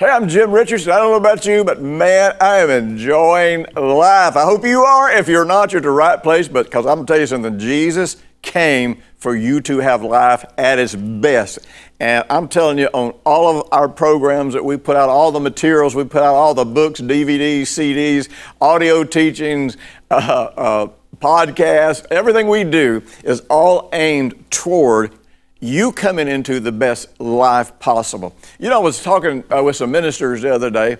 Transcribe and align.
Hey, 0.00 0.10
I'm 0.10 0.28
Jim 0.28 0.52
Richards. 0.52 0.86
I 0.86 0.96
don't 0.98 1.10
know 1.10 1.16
about 1.16 1.44
you, 1.44 1.64
but 1.64 1.82
man, 1.82 2.36
I 2.40 2.58
am 2.58 2.70
enjoying 2.70 3.66
life. 3.74 4.36
I 4.36 4.44
hope 4.44 4.64
you 4.64 4.84
are. 4.84 5.10
If 5.10 5.26
you're 5.26 5.44
not, 5.44 5.72
you're 5.72 5.80
at 5.80 5.82
the 5.82 5.90
right 5.90 6.22
place, 6.22 6.46
but 6.46 6.66
because 6.66 6.86
I'm 6.86 6.98
going 6.98 7.06
to 7.06 7.12
tell 7.12 7.20
you 7.20 7.26
something, 7.26 7.58
Jesus 7.58 8.16
came 8.40 9.02
for 9.16 9.34
you 9.34 9.60
to 9.62 9.78
have 9.78 10.04
life 10.04 10.44
at 10.56 10.78
its 10.78 10.94
best. 10.94 11.66
And 11.98 12.24
I'm 12.30 12.46
telling 12.46 12.78
you, 12.78 12.86
on 12.92 13.10
all 13.26 13.58
of 13.58 13.68
our 13.72 13.88
programs 13.88 14.54
that 14.54 14.64
we 14.64 14.76
put 14.76 14.94
out, 14.94 15.08
all 15.08 15.32
the 15.32 15.40
materials 15.40 15.96
we 15.96 16.04
put 16.04 16.22
out, 16.22 16.36
all 16.36 16.54
the 16.54 16.64
books, 16.64 17.00
DVDs, 17.00 17.62
CDs, 17.62 18.28
audio 18.60 19.02
teachings, 19.02 19.76
uh, 20.12 20.14
uh, 20.14 20.88
podcasts, 21.16 22.06
everything 22.12 22.46
we 22.46 22.62
do 22.62 23.02
is 23.24 23.40
all 23.50 23.90
aimed 23.92 24.48
toward 24.48 25.12
you 25.60 25.92
coming 25.92 26.28
into 26.28 26.60
the 26.60 26.72
best 26.72 27.20
life 27.20 27.78
possible. 27.78 28.34
You 28.58 28.68
know, 28.68 28.80
I 28.80 28.82
was 28.82 29.02
talking 29.02 29.44
uh, 29.52 29.62
with 29.62 29.76
some 29.76 29.90
ministers 29.90 30.42
the 30.42 30.54
other 30.54 30.70
day, 30.70 30.98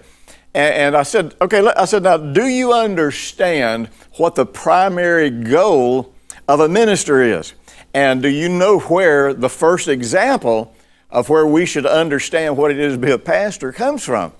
and, 0.55 0.75
and 0.75 0.97
I 0.97 1.03
said, 1.03 1.35
okay, 1.41 1.67
I 1.77 1.85
said, 1.85 2.03
now, 2.03 2.17
do 2.17 2.47
you 2.47 2.73
understand 2.73 3.89
what 4.17 4.35
the 4.35 4.47
primary 4.47 5.31
goal 5.31 6.15
of 6.49 6.61
a 6.61 6.69
minister 6.69 7.23
is? 7.23 7.55
And 7.95 8.23
do 8.23 8.29
you 8.29 8.49
know 8.49 8.81
where 8.81 9.33
the 9.33 9.49
first 9.49 9.89
example 9.89 10.75
of 11.11 11.29
where 11.29 11.47
we 11.47 11.65
should 11.65 11.87
understand 11.87 12.57
what 12.57 12.71
it 12.71 12.79
is 12.79 12.95
to 12.95 12.99
be 12.99 13.11
a 13.11 13.19
pastor 13.19 13.73
comes 13.73 14.05
from? 14.05 14.33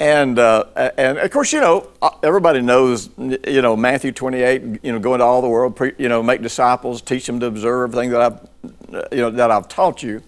And, 0.00 0.38
uh, 0.38 0.64
and 0.96 1.18
of 1.18 1.30
course, 1.30 1.52
you 1.52 1.60
know, 1.60 1.90
uh, 2.00 2.08
everybody 2.22 2.62
knows, 2.62 3.10
you 3.18 3.60
know, 3.60 3.76
Matthew 3.76 4.12
28, 4.12 4.80
you 4.82 4.92
know, 4.92 4.98
go 4.98 5.12
into 5.12 5.26
all 5.26 5.42
the 5.42 5.48
world, 5.48 5.76
pre, 5.76 5.92
you 5.98 6.08
know, 6.08 6.22
make 6.22 6.40
disciples, 6.40 7.02
teach 7.02 7.26
them 7.26 7.38
to 7.40 7.46
observe 7.46 7.92
things 7.92 8.10
that 8.12 8.22
I've, 8.22 9.12
you 9.12 9.18
know, 9.18 9.30
that 9.30 9.50
I've 9.50 9.68
taught 9.68 10.02
you. 10.02 10.22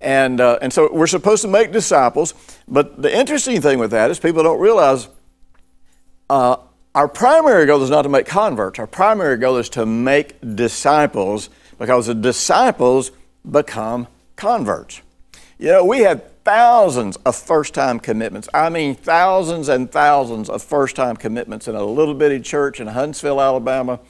And, 0.00 0.40
uh, 0.40 0.58
and 0.62 0.72
so 0.72 0.90
we're 0.90 1.06
supposed 1.06 1.42
to 1.42 1.48
make 1.48 1.70
disciples. 1.70 2.32
But 2.66 3.00
the 3.00 3.14
interesting 3.14 3.60
thing 3.60 3.78
with 3.78 3.90
that 3.90 4.10
is 4.10 4.18
people 4.18 4.42
don't 4.42 4.58
realize 4.58 5.08
uh, 6.30 6.56
our 6.94 7.08
primary 7.08 7.66
goal 7.66 7.82
is 7.82 7.90
not 7.90 8.02
to 8.02 8.08
make 8.08 8.24
converts. 8.24 8.78
Our 8.78 8.86
primary 8.86 9.36
goal 9.36 9.58
is 9.58 9.68
to 9.70 9.84
make 9.84 10.36
disciples 10.56 11.50
because 11.78 12.06
the 12.06 12.14
disciples 12.14 13.10
become 13.48 14.08
converts. 14.36 15.02
You 15.58 15.68
know, 15.68 15.84
we 15.84 16.00
have 16.00 16.22
thousands 16.44 17.16
of 17.24 17.34
first 17.34 17.74
time 17.74 17.98
commitments. 17.98 18.48
I 18.54 18.68
mean, 18.68 18.94
thousands 18.94 19.68
and 19.68 19.90
thousands 19.90 20.48
of 20.50 20.62
first 20.62 20.94
time 20.94 21.16
commitments 21.16 21.68
in 21.68 21.74
a 21.74 21.84
little 21.84 22.14
bitty 22.14 22.40
church 22.40 22.80
in 22.80 22.86
Huntsville, 22.86 23.40
Alabama. 23.40 24.00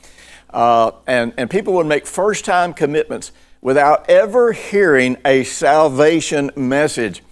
Uh, 0.50 0.92
and, 1.06 1.32
and 1.36 1.50
people 1.50 1.74
would 1.74 1.86
make 1.86 2.06
first 2.06 2.44
time 2.44 2.74
commitments 2.74 3.32
without 3.60 4.08
ever 4.10 4.52
hearing 4.52 5.16
a 5.24 5.42
salvation 5.44 6.50
message. 6.54 7.22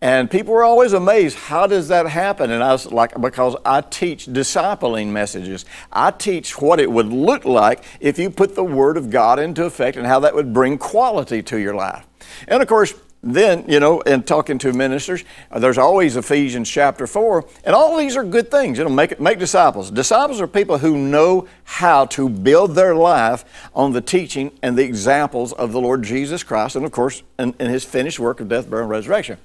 And 0.00 0.28
people 0.28 0.52
were 0.52 0.64
always 0.64 0.94
amazed, 0.94 1.38
how 1.38 1.68
does 1.68 1.86
that 1.88 2.08
happen? 2.08 2.50
And 2.50 2.60
I 2.60 2.72
was 2.72 2.90
like, 2.90 3.20
because 3.20 3.54
I 3.64 3.82
teach 3.82 4.26
discipling 4.26 5.08
messages. 5.08 5.64
I 5.92 6.10
teach 6.10 6.60
what 6.60 6.80
it 6.80 6.90
would 6.90 7.06
look 7.06 7.44
like 7.44 7.84
if 8.00 8.18
you 8.18 8.28
put 8.28 8.56
the 8.56 8.64
Word 8.64 8.96
of 8.96 9.10
God 9.10 9.38
into 9.38 9.64
effect 9.64 9.96
and 9.96 10.04
how 10.04 10.18
that 10.20 10.34
would 10.34 10.52
bring 10.52 10.76
quality 10.76 11.40
to 11.44 11.58
your 11.58 11.76
life. 11.76 12.04
And 12.48 12.60
of 12.60 12.68
course, 12.68 12.94
then, 13.22 13.64
you 13.68 13.78
know, 13.78 14.00
in 14.00 14.24
talking 14.24 14.58
to 14.58 14.72
ministers, 14.72 15.22
uh, 15.52 15.60
there's 15.60 15.78
always 15.78 16.16
Ephesians 16.16 16.68
chapter 16.68 17.06
4, 17.06 17.44
and 17.64 17.74
all 17.74 17.96
these 17.96 18.16
are 18.16 18.24
good 18.24 18.50
things. 18.50 18.78
You 18.78 18.84
know, 18.84 18.90
make, 18.90 19.20
make 19.20 19.38
disciples. 19.38 19.92
Disciples 19.92 20.40
are 20.40 20.48
people 20.48 20.78
who 20.78 20.98
know 20.98 21.46
how 21.62 22.06
to 22.06 22.28
build 22.28 22.74
their 22.74 22.96
life 22.96 23.44
on 23.74 23.92
the 23.92 24.00
teaching 24.00 24.50
and 24.60 24.76
the 24.76 24.82
examples 24.82 25.52
of 25.52 25.70
the 25.70 25.80
Lord 25.80 26.02
Jesus 26.02 26.42
Christ, 26.42 26.74
and 26.74 26.84
of 26.84 26.90
course, 26.90 27.22
in, 27.38 27.54
in 27.60 27.70
his 27.70 27.84
finished 27.84 28.18
work 28.18 28.40
of 28.40 28.48
death, 28.48 28.68
burial, 28.68 28.86
and 28.86 28.90
resurrection. 28.90 29.38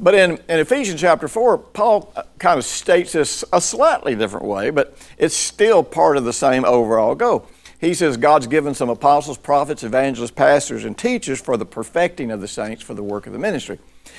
But 0.00 0.14
in, 0.14 0.32
in 0.48 0.60
Ephesians 0.60 1.00
chapter 1.00 1.28
4, 1.28 1.58
Paul 1.58 2.12
uh, 2.14 2.22
kind 2.38 2.58
of 2.58 2.64
states 2.64 3.12
this 3.12 3.42
a 3.52 3.60
slightly 3.60 4.14
different 4.14 4.46
way, 4.46 4.70
but 4.70 4.96
it's 5.16 5.34
still 5.34 5.82
part 5.82 6.18
of 6.18 6.24
the 6.24 6.32
same 6.32 6.64
overall 6.64 7.14
goal. 7.14 7.48
He 7.80 7.94
says 7.94 8.16
God's 8.16 8.48
given 8.48 8.74
some 8.74 8.88
apostles, 8.88 9.38
prophets, 9.38 9.84
evangelists, 9.84 10.32
pastors, 10.32 10.84
and 10.84 10.98
teachers 10.98 11.40
for 11.40 11.56
the 11.56 11.66
perfecting 11.66 12.30
of 12.30 12.40
the 12.40 12.48
saints 12.48 12.82
for 12.82 12.94
the 12.94 13.02
work 13.02 13.26
of 13.26 13.32
the 13.32 13.38
ministry. 13.38 13.78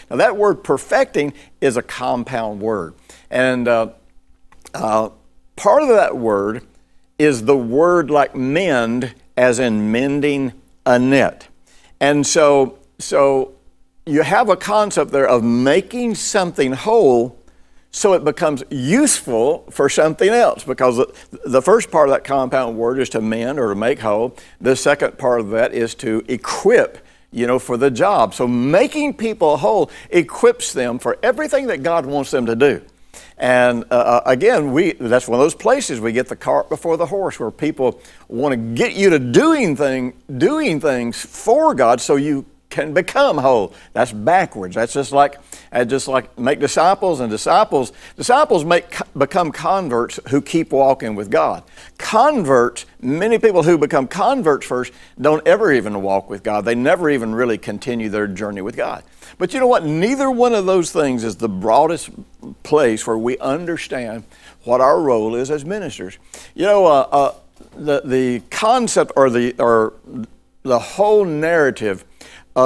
Now, 0.09 0.16
that 0.16 0.38
word 0.38 0.64
perfecting 0.64 1.34
is 1.59 1.75
a 1.75 1.81
compound 1.81 2.62
word. 2.62 2.96
And 3.30 3.68
uh, 3.68 3.90
uh, 4.74 5.09
part 5.56 5.84
of 5.84 5.90
that 5.90 6.18
word 6.18 6.66
is 7.18 7.44
the 7.44 7.58
word 7.58 8.09
like 8.09 8.34
mend, 8.34 9.14
as 9.36 9.59
in 9.59 9.91
mending 9.91 10.53
a 10.86 10.97
net. 10.97 11.50
And 12.00 12.26
so, 12.26 12.80
so 12.97 13.56
you 14.06 14.22
have 14.22 14.47
a 14.47 14.56
concept 14.56 15.12
there 15.12 15.28
of 15.28 15.44
making 15.44 16.16
something 16.16 16.72
whole 16.72 17.38
so 17.92 18.14
it 18.14 18.24
becomes 18.24 18.64
useful 18.70 19.66
for 19.72 19.90
something 19.90 20.30
else 20.30 20.64
because 20.64 20.98
the, 21.44 21.62
first 21.62 21.90
part 21.90 22.08
of 22.08 22.14
that 22.14 22.24
compound 22.24 22.78
word 22.78 23.00
is 23.00 23.10
to 23.10 23.22
mend 23.22 23.60
or 23.60 23.70
to 23.70 23.76
make 23.76 24.00
whole. 24.00 24.38
The 24.62 24.76
second 24.76 25.18
part 25.18 25.40
of 25.40 25.50
that 25.52 25.74
is 25.74 25.96
to 25.96 26.24
equip, 26.28 27.04
you 27.32 27.48
know, 27.48 27.58
for 27.58 27.78
the 27.78 27.90
job. 27.90 28.36
So 28.36 28.48
making 28.48 29.16
people 29.16 29.58
whole 29.58 29.90
equips 30.12 30.72
them 30.72 31.00
for 31.00 31.18
everything 31.24 31.68
that 31.68 31.82
God 31.82 32.06
wants 32.06 32.30
them 32.30 32.46
to 32.46 32.56
do. 32.56 32.82
And 33.40 33.86
uh, 33.90 33.96
uh 33.96 34.22
again, 34.26 34.72
we, 34.72 34.94
that's 34.94 35.28
one 35.28 35.40
of 35.40 35.44
those 35.44 35.56
places 35.56 36.00
we 36.00 36.12
get 36.12 36.28
the 36.28 36.36
cart 36.36 36.70
before 36.70 36.96
the 36.96 37.08
horse 37.08 37.40
where 37.40 37.50
people 37.50 38.00
want 38.28 38.52
to 38.52 38.58
get 38.58 38.94
you 38.94 39.10
to 39.10 39.18
doing, 39.18 39.76
thing, 39.76 40.14
doing 40.38 40.80
things 40.80 41.20
for 41.20 41.74
God 41.74 42.02
so 42.02 42.18
you 42.18 42.46
can 42.69 42.94
become 42.94 43.38
whole. 43.38 43.74
That's 43.94 44.12
backwards. 44.12 44.75
That's 44.75 44.94
just 44.94 45.12
like 45.12 45.38
uh, 45.72 45.85
just 45.85 46.07
like 46.07 46.38
make 46.38 46.59
disciples 46.59 47.19
and 47.19 47.30
disciples 47.30 47.91
disciples 48.16 48.63
make 48.63 48.96
become 49.18 49.52
converts 49.52 50.19
who 50.30 50.41
keep 50.41 50.72
walking 50.72 51.16
with 51.16 51.31
God. 51.31 51.63
Converts, 51.97 52.85
many 53.02 53.40
people 53.40 53.63
who 53.63 53.78
become 53.78 54.08
converts 54.08 54.66
first 54.66 54.94
don't 55.19 55.46
ever 55.47 55.72
even 55.72 56.02
walk 56.02 56.29
with 56.29 56.44
God. 56.44 56.66
They 56.66 56.75
never 56.75 57.09
even 57.09 57.34
really 57.34 57.58
continue 57.58 58.09
their 58.09 58.28
journey 58.28 58.62
with 58.62 58.78
God. 58.78 59.03
But 59.38 59.53
you 59.53 59.59
know 59.59 59.68
what? 59.68 59.85
Neither 59.85 60.29
one 60.29 60.53
of 60.53 60.66
those 60.66 60.91
things 60.91 61.24
is 61.24 61.38
the 61.38 61.50
broadest 61.50 62.09
place 62.63 63.08
where 63.08 63.18
we 63.18 63.38
understand 63.40 64.25
what 64.63 64.81
our 64.81 65.02
role 65.02 65.35
is 65.35 65.50
as 65.50 65.66
ministers. 65.66 66.18
You 66.53 66.66
know, 66.66 66.85
uh, 66.85 67.08
uh, 67.12 67.35
the 67.75 68.02
the 68.06 68.41
concept 68.52 69.12
or 69.16 69.29
the 69.29 69.56
or 69.58 69.94
the 70.63 70.79
whole 70.79 71.25
narrative 71.25 72.03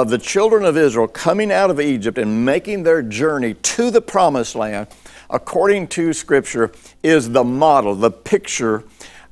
of 0.00 0.10
the 0.10 0.18
children 0.18 0.64
of 0.64 0.76
Israel 0.76 1.06
coming 1.06 1.52
out 1.52 1.70
of 1.70 1.80
Egypt 1.80 2.18
and 2.18 2.44
making 2.44 2.82
their 2.82 3.00
journey 3.00 3.54
to 3.54 3.92
the 3.92 4.02
promised 4.02 4.56
land, 4.56 4.88
according 5.30 5.86
to 5.86 6.12
Scripture, 6.12 6.72
is 7.04 7.30
the 7.30 7.44
model, 7.44 7.94
the 7.94 8.10
picture 8.10 8.82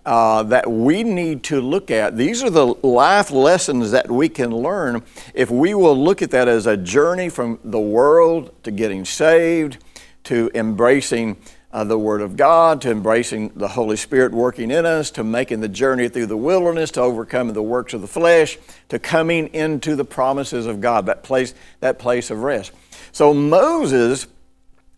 uh, 0.06 0.43
that 0.45 0.71
we 0.71 1.03
need 1.03 1.43
to 1.43 1.61
look 1.61 1.91
at. 1.91 2.17
These 2.17 2.45
are 2.45 2.50
the 2.50 2.67
life 2.67 3.33
lessons 3.33 3.91
that 3.91 4.09
we 4.09 4.28
can 4.28 4.55
learn 4.55 5.03
if 5.34 5.50
we 5.50 5.75
will 5.75 5.97
look 5.97 6.23
at 6.23 6.31
that 6.31 6.47
as 6.47 6.67
a 6.67 6.77
journey 6.77 7.29
from 7.29 7.59
the 7.65 7.81
world 7.81 8.55
to 8.62 8.71
getting 8.71 9.05
saved 9.05 9.79
to 10.25 10.49
embracing 10.55 11.37
uh, 11.73 11.85
the 11.85 11.99
Word 11.99 12.21
of 12.21 12.37
God, 12.37 12.83
to 12.83 12.91
embracing 12.91 13.51
the 13.57 13.69
Holy 13.69 13.97
Spirit 13.97 14.33
working 14.33 14.71
in 14.71 14.85
us, 14.85 15.11
to 15.13 15.25
making 15.25 15.61
the 15.61 15.69
journey 15.69 16.09
through 16.09 16.27
the 16.27 16.37
wilderness, 16.37 16.91
to 16.93 17.01
overcoming 17.01 17.55
the 17.55 17.63
works 17.63 17.95
of 17.95 18.03
the 18.03 18.07
flesh, 18.07 18.59
to 18.91 18.99
coming 18.99 19.49
into 19.55 19.97
the 19.97 20.05
promises 20.05 20.67
of 20.67 20.81
God, 20.81 21.07
that 21.07 21.23
place, 21.23 21.55
that 21.81 21.99
place 21.99 22.31
of 22.31 22.43
rest. 22.43 22.73
So 23.13 23.33
Moses, 23.33 24.27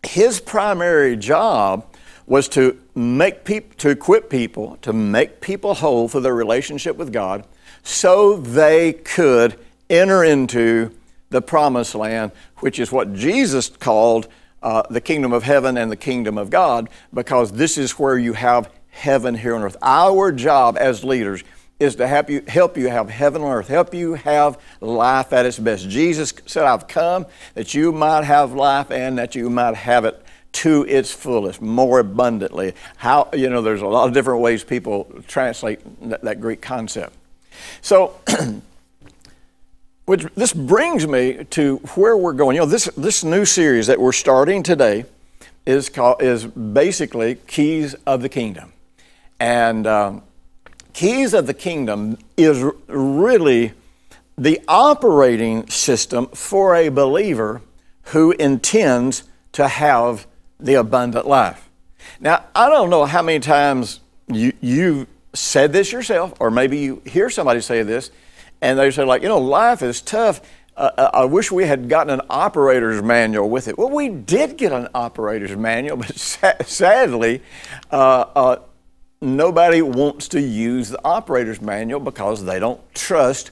his 0.03 0.41
primary 0.41 1.15
job 1.15 1.85
was 2.27 2.49
to 2.49 2.77
make 2.93 3.45
people, 3.45 3.75
to 3.77 3.89
equip 3.89 4.29
people, 4.29 4.77
to 4.81 4.91
make 4.91 5.41
people 5.41 5.75
whole 5.75 6.07
for 6.07 6.19
their 6.19 6.35
relationship 6.35 6.97
with 6.97 7.13
God, 7.13 7.45
so 7.83 8.37
they 8.37 8.93
could 8.93 9.57
enter 9.89 10.23
into 10.23 10.91
the 11.29 11.41
promised 11.41 11.95
land, 11.95 12.31
which 12.57 12.79
is 12.79 12.91
what 12.91 13.13
Jesus 13.13 13.69
called 13.69 14.27
uh, 14.61 14.83
the 14.89 15.01
kingdom 15.01 15.33
of 15.33 15.43
heaven 15.43 15.77
and 15.77 15.91
the 15.91 15.95
kingdom 15.95 16.37
of 16.37 16.49
God 16.49 16.89
because 17.13 17.51
this 17.51 17.77
is 17.77 17.91
where 17.93 18.17
you 18.17 18.33
have 18.33 18.69
heaven 18.89 19.35
here 19.35 19.55
on 19.55 19.61
earth. 19.61 19.77
Our 19.81 20.31
job 20.31 20.77
as 20.79 21.03
leaders 21.03 21.43
is 21.79 21.95
to 21.95 22.07
help 22.07 22.29
you, 22.29 22.41
help 22.47 22.77
you 22.77 22.87
have 22.87 23.09
heaven 23.09 23.41
on 23.41 23.51
earth, 23.51 23.67
help 23.67 23.93
you 23.93 24.13
have 24.13 24.59
life 24.79 25.33
at 25.33 25.45
its 25.45 25.59
best. 25.59 25.89
Jesus 25.89 26.33
said, 26.45 26.63
I've 26.63 26.87
come 26.87 27.25
that 27.53 27.73
you 27.73 27.91
might 27.91 28.23
have 28.23 28.53
life 28.53 28.91
and 28.91 29.17
that 29.17 29.35
you 29.35 29.49
might 29.49 29.75
have 29.75 30.05
it 30.05 30.21
to 30.53 30.85
its 30.87 31.11
fullest, 31.11 31.61
more 31.61 31.99
abundantly. 31.99 32.73
How, 32.95 33.29
you 33.33 33.49
know, 33.49 33.61
there's 33.61 33.81
a 33.81 33.87
lot 33.87 34.07
of 34.07 34.13
different 34.13 34.39
ways 34.39 34.63
people 34.63 35.11
translate 35.27 35.81
that, 36.09 36.21
that 36.21 36.39
Greek 36.39 36.61
concept. 36.61 37.13
So, 37.81 38.19
which 40.05 40.25
this 40.35 40.53
brings 40.53 41.07
me 41.07 41.43
to 41.51 41.77
where 41.95 42.15
we're 42.15 42.33
going. 42.33 42.55
You 42.55 42.61
know, 42.61 42.67
this, 42.67 42.85
this 42.95 43.23
new 43.23 43.45
series 43.45 43.87
that 43.87 43.99
we're 43.99 44.11
starting 44.11 44.63
today 44.63 45.05
is, 45.65 45.89
called, 45.89 46.21
is 46.21 46.45
basically 46.45 47.35
Keys 47.47 47.95
of 48.05 48.21
the 48.21 48.29
Kingdom. 48.29 48.71
And 49.39 49.87
um, 49.87 50.23
Keys 50.93 51.33
of 51.33 51.47
the 51.47 51.53
Kingdom 51.53 52.17
is 52.37 52.63
really 52.87 53.73
the 54.37 54.61
operating 54.67 55.67
system 55.67 56.27
for 56.27 56.75
a 56.75 56.89
believer 56.89 57.61
who 58.09 58.31
intends 58.33 59.23
to 59.53 59.67
have 59.67 60.27
the 60.59 60.75
abundant 60.75 61.27
life. 61.27 61.69
Now, 62.19 62.45
I 62.53 62.69
don't 62.69 62.89
know 62.89 63.05
how 63.05 63.21
many 63.21 63.39
times 63.39 64.01
you, 64.27 64.53
you 64.61 65.07
said 65.33 65.73
this 65.73 65.91
yourself, 65.91 66.33
or 66.39 66.51
maybe 66.51 66.77
you 66.77 67.01
hear 67.05 67.29
somebody 67.29 67.61
say 67.61 67.81
this, 67.83 68.11
and 68.65 68.79
they 68.79 68.89
say, 68.89 69.03
like, 69.03 69.21
you 69.21 69.27
know, 69.27 69.37
life 69.37 69.83
is 69.83 70.01
tough. 70.01 70.41
Uh, 70.75 70.89
uh 70.97 71.09
I 71.13 71.25
wish 71.25 71.51
we 71.51 71.65
had 71.65 71.87
gotten 71.87 72.11
an 72.11 72.25
operator's 72.29 73.01
manual 73.01 73.49
with 73.49 73.67
it. 73.67 73.77
Well, 73.77 73.91
we 73.91 74.09
did 74.09 74.57
get 74.57 74.71
an 74.71 74.87
operator's 74.95 75.55
manual, 75.55 75.97
but 75.97 76.17
sadly, 76.17 77.41
uh, 77.91 78.25
uh, 78.35 78.55
nobody 79.21 79.81
wants 79.83 80.29
to 80.29 80.41
use 80.41 80.89
the 80.89 80.99
operator's 81.05 81.61
manual 81.61 81.99
because 81.99 82.43
they 82.43 82.59
don't 82.59 82.81
trust 82.95 83.51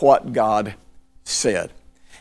what 0.00 0.32
God 0.32 0.74
said. 1.24 1.70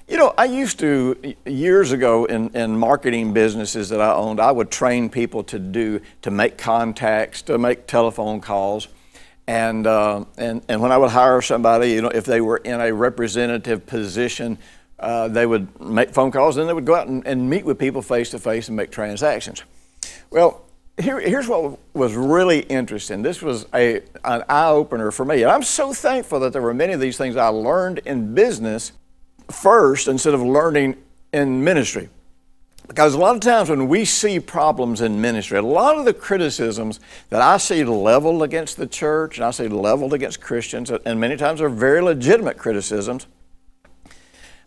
You 0.07 0.17
know, 0.17 0.33
I 0.37 0.45
used 0.45 0.79
to, 0.79 1.35
years 1.45 1.91
ago 1.91 2.25
in, 2.25 2.49
in 2.55 2.77
marketing 2.77 3.33
businesses 3.33 3.89
that 3.89 4.01
I 4.01 4.13
owned, 4.13 4.39
I 4.39 4.51
would 4.51 4.71
train 4.71 5.09
people 5.09 5.43
to 5.45 5.59
do, 5.59 6.01
to 6.21 6.31
make 6.31 6.57
contacts, 6.57 7.41
to 7.43 7.57
make 7.57 7.87
telephone 7.87 8.41
calls. 8.41 8.87
And, 9.51 9.85
uh, 9.85 10.23
and, 10.37 10.61
and 10.69 10.81
when 10.81 10.93
I 10.93 10.97
would 10.97 11.09
hire 11.09 11.41
somebody, 11.41 11.91
you 11.91 12.01
know, 12.01 12.07
if 12.07 12.23
they 12.23 12.39
were 12.39 12.55
in 12.55 12.79
a 12.79 12.93
representative 12.93 13.85
position, 13.85 14.57
uh, 14.97 15.27
they 15.27 15.45
would 15.45 15.77
make 15.81 16.11
phone 16.11 16.31
calls 16.31 16.55
and 16.55 16.69
they 16.69 16.73
would 16.73 16.85
go 16.85 16.95
out 16.95 17.07
and, 17.07 17.27
and 17.27 17.49
meet 17.49 17.65
with 17.65 17.77
people 17.77 18.01
face 18.01 18.29
to 18.29 18.39
face 18.39 18.69
and 18.69 18.77
make 18.77 18.91
transactions. 18.91 19.63
Well, 20.29 20.63
here, 20.97 21.19
here's 21.19 21.49
what 21.49 21.77
was 21.93 22.15
really 22.15 22.61
interesting. 22.61 23.23
This 23.23 23.41
was 23.41 23.65
a, 23.73 24.03
an 24.23 24.45
eye 24.47 24.69
opener 24.69 25.11
for 25.11 25.25
me. 25.25 25.41
And 25.41 25.51
I'm 25.51 25.63
so 25.63 25.91
thankful 25.91 26.39
that 26.39 26.53
there 26.53 26.61
were 26.61 26.73
many 26.73 26.93
of 26.93 27.01
these 27.01 27.17
things 27.17 27.35
I 27.35 27.47
learned 27.47 27.97
in 28.05 28.33
business 28.33 28.93
first 29.49 30.07
instead 30.07 30.33
of 30.33 30.41
learning 30.41 30.95
in 31.33 31.61
ministry. 31.61 32.07
Because 32.91 33.13
a 33.13 33.17
lot 33.17 33.35
of 33.35 33.41
times 33.41 33.69
when 33.69 33.87
we 33.87 34.03
see 34.03 34.37
problems 34.37 34.99
in 34.99 35.21
ministry, 35.21 35.57
a 35.57 35.61
lot 35.61 35.97
of 35.97 36.03
the 36.03 36.13
criticisms 36.13 36.99
that 37.29 37.41
I 37.41 37.55
see 37.55 37.85
leveled 37.85 38.43
against 38.43 38.75
the 38.75 38.85
church 38.85 39.37
and 39.37 39.45
I 39.45 39.51
see 39.51 39.69
leveled 39.69 40.13
against 40.13 40.41
Christians, 40.41 40.91
and 40.91 41.17
many 41.17 41.37
times 41.37 41.61
are 41.61 41.69
very 41.69 42.01
legitimate 42.01 42.57
criticisms, 42.57 43.27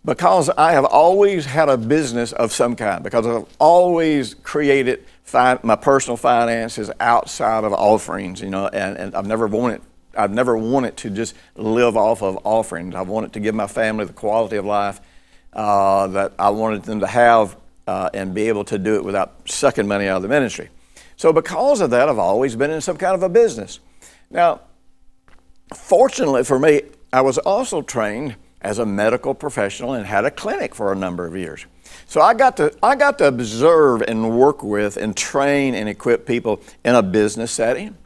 because 0.07 0.49
I 0.49 0.73
have 0.73 0.87
always 0.87 1.45
had 1.45 1.69
a 1.69 1.77
business 1.77 2.33
of 2.33 2.51
some 2.51 2.77
kind, 2.77 3.05
because 3.05 3.27
I've 3.27 3.45
always 3.59 4.33
created 4.33 5.05
my 5.31 5.77
personal 5.77 6.17
finances 6.17 6.91
outside 7.01 7.65
of 7.65 7.75
offerings, 7.75 8.41
you 8.41 8.49
know, 8.49 8.69
and, 8.69 8.97
and 8.97 9.15
I've 9.15 9.27
never 9.27 9.47
wanted 9.47 9.83
I've 10.17 10.33
never 10.33 10.57
wanted 10.57 10.97
to 10.99 11.11
just 11.11 11.35
live 11.57 11.95
off 11.95 12.23
of 12.23 12.39
offerings. 12.47 12.95
I 12.95 13.03
wanted 13.03 13.35
to 13.35 13.41
give 13.41 13.55
my 13.55 13.67
family 13.67 14.07
the 14.07 14.15
quality 14.15 14.57
of 14.57 14.65
life 14.65 15.03
uh, 15.53 16.07
that 16.07 16.33
I 16.39 16.49
wanted 16.49 16.85
them 16.85 17.01
to 17.01 17.07
have 17.07 17.57
uh, 17.87 18.11
and 18.15 18.35
be 18.35 18.49
able 18.49 18.65
to 18.65 18.79
do 18.79 18.95
it 18.97 19.05
without 19.05 19.49
sucking 19.49 19.87
money 19.87 20.07
out 20.07 20.17
of 20.17 20.23
the 20.23 20.29
ministry. 20.29 20.69
So, 21.17 21.33
because 21.33 21.81
of 21.81 21.91
that, 21.91 22.09
I've 22.09 22.19
always 22.19 22.57
been 22.57 22.71
in 22.71 22.81
some 22.81 22.97
kind 22.97 23.15
of 23.15 23.23
a 23.23 23.29
business. 23.29 23.81
Now, 24.31 24.63
fortunately 25.75 26.45
for 26.45 26.59
me, 26.59 26.83
I 27.13 27.21
was 27.21 27.39
also 27.39 27.83
trained 27.83 28.37
as 28.61 28.79
a 28.79 28.87
medical 28.87 29.35
professional 29.35 29.93
and 29.93 30.07
had 30.07 30.25
a 30.25 30.31
clinic 30.31 30.75
for 30.75 30.91
a 30.91 30.97
number 30.97 31.27
of 31.27 31.37
years. 31.37 31.67
So 32.07 32.21
I 32.21 32.35
got 32.35 32.57
to 32.57 32.75
I 32.83 32.97
got 32.97 33.19
to 33.19 33.29
observe 33.29 34.03
and 34.03 34.37
work 34.37 34.63
with 34.63 34.97
and 34.97 35.17
train 35.17 35.75
and 35.75 35.89
equip 35.89 36.27
people 36.27 36.61
in 36.85 36.95
a 36.95 37.03
business 37.03 37.53
setting. 37.53 37.97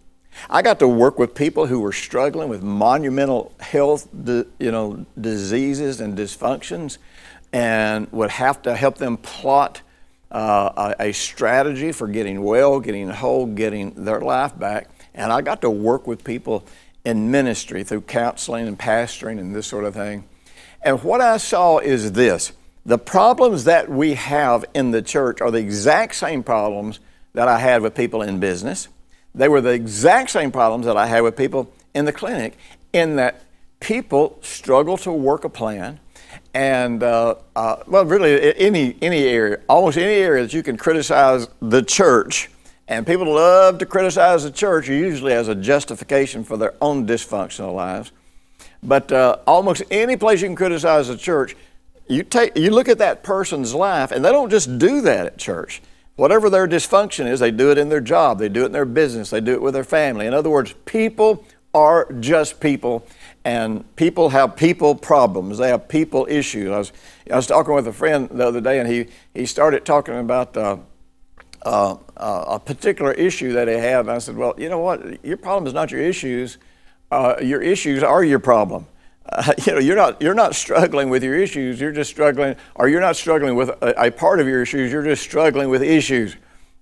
I 0.51 0.63
got 0.63 0.79
to 0.81 0.89
work 0.89 1.19
with 1.19 1.35
people 1.35 1.67
who 1.67 1.81
were 1.81 1.93
struggling 1.93 2.49
with 2.49 2.63
monumental 2.63 3.53
health, 3.59 4.09
you 4.15 4.47
know, 4.61 5.05
diseases 5.21 6.01
and 6.01 6.17
dysfunctions, 6.17 6.99
and 7.53 8.11
would 8.13 8.31
have 8.31 8.63
to 8.63 8.75
help 8.75 8.99
them 8.99 9.17
plot 9.17 9.83
uh, 10.31 10.95
a, 10.99 11.09
a 11.09 11.13
strategy 11.13 11.93
for 11.93 12.07
getting 12.07 12.43
well, 12.43 12.81
getting 12.81 13.09
whole, 13.09 13.47
getting 13.47 14.05
their 14.05 14.21
life 14.21 14.59
back. 14.59 14.89
And 15.15 15.33
I 15.33 15.41
got 15.41 15.63
to 15.63 15.71
work 15.71 16.07
with 16.07 16.25
people 16.25 16.65
in 17.05 17.31
ministry 17.31 17.83
through 17.85 18.03
counseling 18.03 18.69
and 18.69 18.79
pastoring 18.79 19.39
and 19.39 19.55
this 19.55 19.67
sort 19.67 19.85
of 19.85 19.95
thing. 19.95 20.25
And 20.83 21.03
what 21.03 21.21
I 21.21 21.39
saw 21.39 21.79
is 21.79 22.13
this 22.13 22.53
the 22.85 22.99
problems 22.99 23.65
that 23.65 23.89
we 23.89 24.15
have 24.15 24.65
in 24.75 24.91
the 24.91 25.03
church 25.03 25.41
are 25.41 25.51
the 25.51 25.59
exact 25.59 26.15
same 26.15 26.43
problems 26.43 27.01
that 27.35 27.49
I 27.49 27.59
had 27.59 27.83
with 27.83 27.95
people 27.95 28.23
in 28.23 28.41
business 28.41 28.89
they 29.35 29.49
were 29.49 29.61
the 29.61 29.71
exact 29.71 30.31
same 30.31 30.51
problems 30.51 30.87
that 30.87 30.97
I 30.97 31.07
had 31.07 31.23
with 31.23 31.37
people 31.37 31.73
in 31.95 32.05
the 32.05 32.13
clinic, 32.13 32.57
in 32.93 33.17
that 33.17 33.43
people 33.81 34.39
struggle 34.43 34.97
to 34.99 35.13
work 35.13 35.45
a 35.45 35.49
plan. 35.49 36.01
And, 36.59 37.05
uh, 37.05 37.37
uh, 37.55 37.77
well, 37.87 38.05
really, 38.05 38.53
any, 38.57 38.97
any 39.01 39.23
area, 39.29 39.61
almost 39.69 39.97
any 39.97 40.15
area 40.15 40.43
that 40.43 40.53
you 40.53 40.65
can 40.65 40.77
criticize 40.77 41.47
the 41.63 41.85
church, 41.85 42.51
and 42.89 43.07
people 43.07 43.33
love 43.33 43.79
to 43.79 43.87
criticize 43.87 44.43
the 44.43 44.51
church 44.51 44.89
usually 44.89 45.35
as 45.35 45.47
a 45.47 45.55
justification 45.55 46.43
for 46.43 46.57
their 46.57 46.75
own 46.81 47.07
dysfunctional 47.07 47.77
lives. 47.77 48.11
But 48.83 49.13
uh, 49.13 49.39
almost 49.47 49.85
any 49.93 50.17
place 50.17 50.43
you 50.43 50.49
can 50.49 50.57
criticize 50.57 51.07
the 51.07 51.17
church, 51.17 51.55
you, 52.09 52.25
take, 52.25 52.57
you 52.57 52.73
look 52.73 52.89
at 52.89 52.99
that 52.99 53.23
person's 53.23 53.73
life, 53.73 54.11
and 54.11 54.25
they 54.25 54.33
don't 54.33 54.51
just 54.51 54.81
do 54.81 55.01
that 55.03 55.27
at 55.27 55.39
church. 55.39 55.81
Whatever 56.17 56.51
their 56.51 56.67
dysfunction 56.67 57.31
is, 57.31 57.39
they 57.39 57.53
do 57.53 57.71
it 57.71 57.79
in 57.79 57.89
their 57.89 58.01
job, 58.01 58.41
they 58.41 58.49
do 58.49 58.63
it 58.63 58.67
in 58.67 58.73
their 58.73 58.85
business, 58.85 59.31
they 59.31 59.41
do 59.41 59.53
it 59.53 59.63
with 59.63 59.75
their 59.75 59.85
family. 59.85 60.27
In 60.27 60.35
other 60.35 60.51
words, 60.51 60.75
people 60.87 61.45
are 61.73 62.13
just 62.15 62.59
people, 62.59 63.07
and 63.49 63.97
people 63.97 64.29
have 64.29 64.57
people 64.57 64.95
problems. 64.95 65.57
They 65.57 65.69
have 65.69 65.89
people 65.89 66.27
issues. 66.29 66.71
I 66.71 66.79
was, 66.79 66.93
I 67.33 67.37
was 67.37 67.47
talking 67.47 67.75
with 67.75 67.87
a 67.87 67.93
friend 67.95 68.29
the 68.29 68.47
other 68.47 68.61
day, 68.61 68.79
and 68.79 68.87
he, 68.87 69.07
he 69.33 69.47
started 69.47 69.87
talking 69.87 70.19
about 70.19 70.55
uh, 70.55 70.77
uh, 71.63 71.97
uh, 72.19 72.45
a 72.47 72.61
particular 72.61 73.13
issue 73.13 73.53
that 73.53 73.67
he 73.67 73.75
had. 73.75 74.01
And 74.01 74.11
I 74.11 74.19
said, 74.19 74.37
Well, 74.37 74.55
you 74.59 74.69
know 74.69 74.81
what? 74.81 75.25
Your 75.25 75.39
problem 75.39 75.67
is 75.67 75.73
not 75.73 75.91
your 75.91 76.03
issues, 76.03 76.59
uh, 77.11 77.37
your 77.41 77.63
issues 77.63 78.03
are 78.03 78.23
your 78.23 78.39
problem 78.39 78.87
uh, 79.31 79.53
you 79.67 79.73
know, 79.73 79.79
you're 79.79 79.97
not 79.97 80.21
you're 80.21 80.35
not 80.35 80.55
struggling 80.55 81.11
with 81.11 81.23
your 81.23 81.35
issues. 81.35 81.81
You're 81.81 81.93
just 81.93 82.11
struggling, 82.11 82.57
or 82.75 82.89
you're 82.89 83.01
not 83.01 83.17
struggling 83.17 83.55
with 83.57 83.71
a, 83.71 84.07
a, 84.07 84.11
part 84.11 84.41
of 84.41 84.47
your 84.47 84.63
issues. 84.63 84.93
You're 84.93 85.03
just 85.03 85.23
struggling 85.23 85.69
with 85.69 85.83
issues, 85.83 86.37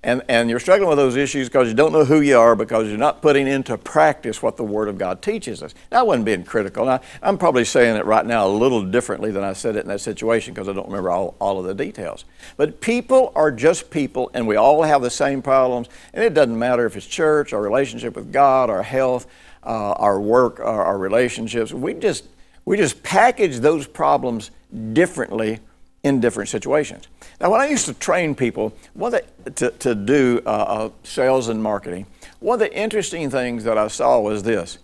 and 0.07 0.23
and 0.29 0.49
you're 0.49 0.61
struggling 0.61 0.89
with 0.89 0.99
those 0.99 1.17
issues 1.17 1.49
because 1.49 1.69
you 1.69 1.75
don't 1.75 1.93
know 1.93 2.05
who 2.05 2.21
you 2.21 2.39
are 2.39 2.55
because 2.55 2.89
you're 2.89 2.97
not 2.97 3.21
putting 3.21 3.49
into 3.49 3.77
practice 3.77 4.41
what 4.41 4.57
the 4.57 4.63
Word 4.63 4.89
of 4.89 4.97
God 4.97 5.21
teaches 5.21 5.65
us. 5.65 5.75
Now, 5.91 6.01
I 6.01 6.03
wasn't 6.05 6.25
being 6.25 6.45
critical. 6.45 6.87
Now, 6.87 7.01
I'm 7.23 7.37
probably 7.37 7.65
saying 7.65 7.97
it 7.97 8.05
right 8.07 8.25
now 8.25 8.47
a 8.47 8.49
little 8.49 8.85
differently 8.85 9.33
than 9.33 9.43
I 9.43 9.53
said 9.53 9.75
it 9.75 9.81
in 9.81 9.89
that 9.89 10.01
situation 10.01 10.55
because 10.55 10.69
I 10.69 10.73
don't 10.73 10.87
remember 10.87 11.11
all, 11.11 11.35
all 11.41 11.59
of 11.59 11.67
the 11.67 11.75
details. 11.75 12.25
But 12.57 12.81
people 12.81 13.33
are 13.35 13.51
just 13.51 13.91
people, 13.91 14.31
and 14.33 14.47
we 14.47 14.55
all 14.55 14.85
have 14.85 15.03
the 15.03 15.11
same 15.11 15.43
problems. 15.43 15.89
And 16.15 16.25
it 16.25 16.35
doesn't 16.35 16.57
matter 16.57 16.87
if 16.87 16.97
it's 16.97 17.07
church, 17.07 17.53
our 17.53 17.61
relationship 17.61 18.15
with 18.15 18.33
God, 18.33 18.71
our 18.71 18.83
health. 18.83 19.27
Uh, 19.65 19.91
our 19.95 20.21
work, 20.21 20.61
our, 20.61 20.85
our 20.85 20.97
relationships. 20.97 21.73
We 21.73 21.95
just 21.95 22.29
we 22.65 22.77
just 22.77 23.03
package 23.03 23.59
those 23.59 23.85
problems 23.85 24.53
differently 24.93 25.59
in 26.07 26.21
different 26.21 26.49
situations. 26.49 27.09
Now, 27.41 27.51
when 27.51 27.61
I 27.61 27.67
used 27.67 27.87
to 27.87 27.95
train 27.95 28.37
people 28.37 28.73
one 28.95 29.19
to, 29.57 29.71
to 29.71 29.95
do 29.97 30.41
uh, 30.47 30.49
uh, 30.49 30.91
sales 31.03 31.49
and 31.49 31.61
marketing, 31.61 32.07
one 32.39 32.55
of 32.55 32.61
the 32.61 32.73
interesting 32.73 33.29
things 33.29 33.65
that 33.65 33.77
I 33.77 33.89
saw 33.89 34.21
was 34.21 34.45
this. 34.45 34.79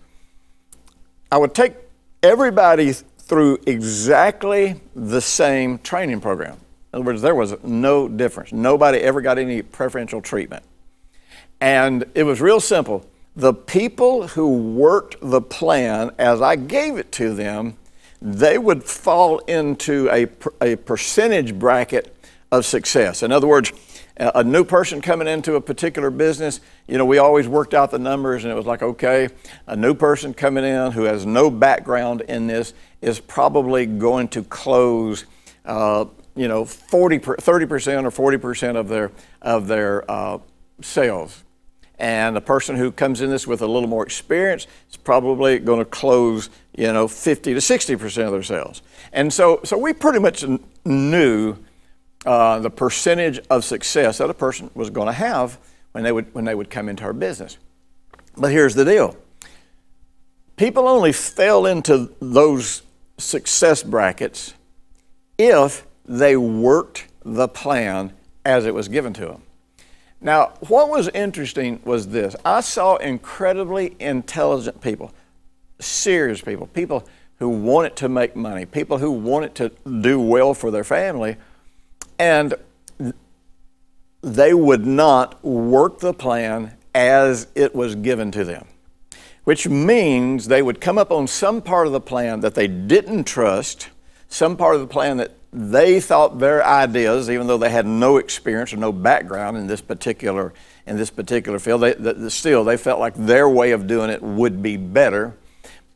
I 1.31 1.37
would 1.37 1.55
take 1.55 1.75
everybody 2.21 2.91
through 2.91 3.59
exactly 3.65 4.81
the 4.95 5.21
same 5.21 5.79
training 5.79 6.19
program. 6.19 6.57
In 6.91 6.97
other 6.99 7.05
words, 7.05 7.21
there 7.21 7.35
was 7.35 7.55
no 7.63 8.09
difference. 8.09 8.51
Nobody 8.51 8.97
ever 8.99 9.21
got 9.21 9.37
any 9.37 9.61
preferential 9.61 10.21
treatment. 10.21 10.63
And 11.61 12.03
it 12.15 12.23
was 12.23 12.41
real 12.41 12.59
simple 12.59 13.05
the 13.35 13.53
people 13.53 14.27
who 14.27 14.73
worked 14.75 15.15
the 15.21 15.41
plan 15.41 16.11
as 16.19 16.41
I 16.41 16.57
gave 16.57 16.97
it 16.97 17.13
to 17.13 17.33
them, 17.33 17.77
they 18.23 18.57
would 18.57 18.83
fall 18.83 19.39
into 19.39 20.09
a, 20.09 20.27
a 20.61 20.77
percentage 20.77 21.53
bracket 21.53 22.15
of 22.53 22.65
success. 22.65 23.21
In 23.21 23.33
other 23.33 23.47
words, 23.47 23.73
a 24.15 24.43
new 24.43 24.63
person 24.63 25.01
coming 25.01 25.27
into 25.27 25.55
a 25.55 25.61
particular 25.61 26.09
business, 26.09 26.61
you 26.87 26.97
know, 26.97 27.05
we 27.05 27.17
always 27.17 27.49
worked 27.49 27.73
out 27.73 27.91
the 27.91 27.99
numbers 27.99 28.45
and 28.45 28.53
it 28.53 28.55
was 28.55 28.65
like, 28.65 28.81
okay, 28.81 29.27
a 29.67 29.75
new 29.75 29.93
person 29.93 30.33
coming 30.33 30.63
in 30.63 30.93
who 30.93 31.03
has 31.03 31.25
no 31.25 31.49
background 31.49 32.21
in 32.21 32.47
this 32.47 32.73
is 33.01 33.19
probably 33.19 33.85
going 33.85 34.29
to 34.29 34.43
close 34.43 35.25
uh, 35.65 36.05
you 36.35 36.47
know, 36.47 36.63
40, 36.63 37.19
30% 37.19 38.17
or 38.17 38.37
40% 38.37 38.75
of 38.75 38.87
their, 38.87 39.11
of 39.41 39.67
their 39.67 40.09
uh, 40.09 40.39
sales. 40.81 41.42
And 42.03 42.35
the 42.35 42.41
person 42.41 42.75
who 42.75 42.91
comes 42.91 43.21
in 43.21 43.29
this 43.29 43.47
with 43.47 43.61
a 43.61 43.65
little 43.65 43.87
more 43.87 44.03
experience 44.03 44.67
is 44.89 44.97
probably 44.97 45.57
going 45.57 45.79
to 45.79 45.85
close, 45.85 46.49
you 46.75 46.91
know, 46.91 47.07
50 47.07 47.53
to 47.53 47.61
60% 47.61 48.25
of 48.25 48.31
their 48.33 48.43
sales. 48.43 48.81
And 49.13 49.31
so, 49.31 49.61
so 49.63 49.77
we 49.77 49.93
pretty 49.93 50.19
much 50.19 50.43
knew 50.83 51.55
uh, 52.25 52.59
the 52.59 52.69
percentage 52.69 53.39
of 53.49 53.63
success 53.63 54.17
that 54.17 54.29
a 54.29 54.33
person 54.33 54.69
was 54.75 54.89
going 54.89 55.07
to 55.07 55.13
have 55.13 55.57
when 55.93 56.03
they, 56.03 56.11
would, 56.11 56.33
when 56.35 56.43
they 56.43 56.53
would 56.53 56.69
come 56.69 56.89
into 56.89 57.05
our 57.05 57.13
business. 57.13 57.57
But 58.35 58.51
here's 58.51 58.75
the 58.75 58.83
deal 58.83 59.15
people 60.57 60.89
only 60.89 61.13
fell 61.13 61.65
into 61.65 62.11
those 62.19 62.81
success 63.17 63.81
brackets 63.81 64.55
if 65.37 65.87
they 66.03 66.35
worked 66.35 67.07
the 67.23 67.47
plan 67.47 68.11
as 68.43 68.65
it 68.65 68.73
was 68.73 68.89
given 68.89 69.13
to 69.13 69.25
them. 69.25 69.42
Now, 70.23 70.53
what 70.69 70.87
was 70.87 71.09
interesting 71.09 71.81
was 71.83 72.07
this. 72.07 72.33
I 72.45 72.61
saw 72.61 72.95
incredibly 72.95 73.97
intelligent 73.99 74.79
people, 74.79 75.11
serious 75.79 76.39
people, 76.39 76.67
people 76.67 77.05
who 77.39 77.49
wanted 77.49 77.97
to 77.97 78.07
make 78.07 78.33
money, 78.33 78.65
people 78.65 78.99
who 78.99 79.11
wanted 79.11 79.53
to 79.55 79.71
do 80.01 80.21
well 80.21 80.53
for 80.53 80.71
their 80.71 80.85
family, 80.85 81.35
and 82.17 82.53
they 84.21 84.53
would 84.53 84.85
not 84.85 85.43
work 85.43 85.99
the 85.99 86.13
plan 86.13 86.77
as 86.95 87.47
it 87.53 87.75
was 87.75 87.95
given 87.95 88.31
to 88.31 88.45
them, 88.45 88.65
which 89.43 89.67
means 89.67 90.47
they 90.47 90.61
would 90.61 90.79
come 90.79 90.97
up 90.97 91.11
on 91.11 91.27
some 91.27 91.61
part 91.61 91.85
of 91.85 91.91
the 91.91 91.99
plan 91.99 92.39
that 92.39 92.55
they 92.55 92.67
didn't 92.67 93.25
trust, 93.25 93.89
some 94.29 94.55
part 94.55 94.75
of 94.75 94.79
the 94.79 94.87
plan 94.87 95.17
that 95.17 95.31
they 95.53 95.99
thought 95.99 96.39
their 96.39 96.65
ideas, 96.65 97.29
even 97.29 97.45
though 97.45 97.59
they 97.59 97.69
had 97.69 97.85
no 97.85 98.17
experience 98.17 98.73
or 98.73 98.77
no 98.77 98.91
background 98.91 99.55
in 99.55 99.67
this 99.67 99.81
particular 99.81 100.53
in 100.85 100.97
this 100.97 101.09
particular 101.09 101.59
field, 101.59 101.81
they, 101.81 101.93
the, 101.93 102.29
still 102.29 102.65
they 102.65 102.75
felt 102.75 102.99
like 102.99 103.13
their 103.15 103.47
way 103.47 103.71
of 103.71 103.87
doing 103.87 104.09
it 104.09 104.21
would 104.21 104.61
be 104.61 104.77
better, 104.77 105.37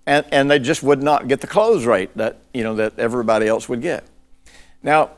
and 0.05 0.25
and 0.31 0.49
they 0.49 0.59
just 0.59 0.83
would 0.83 1.01
not 1.01 1.27
get 1.27 1.41
the 1.41 1.47
close 1.47 1.85
rate 1.85 2.15
that 2.15 2.37
you 2.53 2.63
know 2.63 2.75
that 2.75 2.97
everybody 2.99 3.47
else 3.47 3.67
would 3.67 3.81
get. 3.81 4.05
Now, 4.83 5.11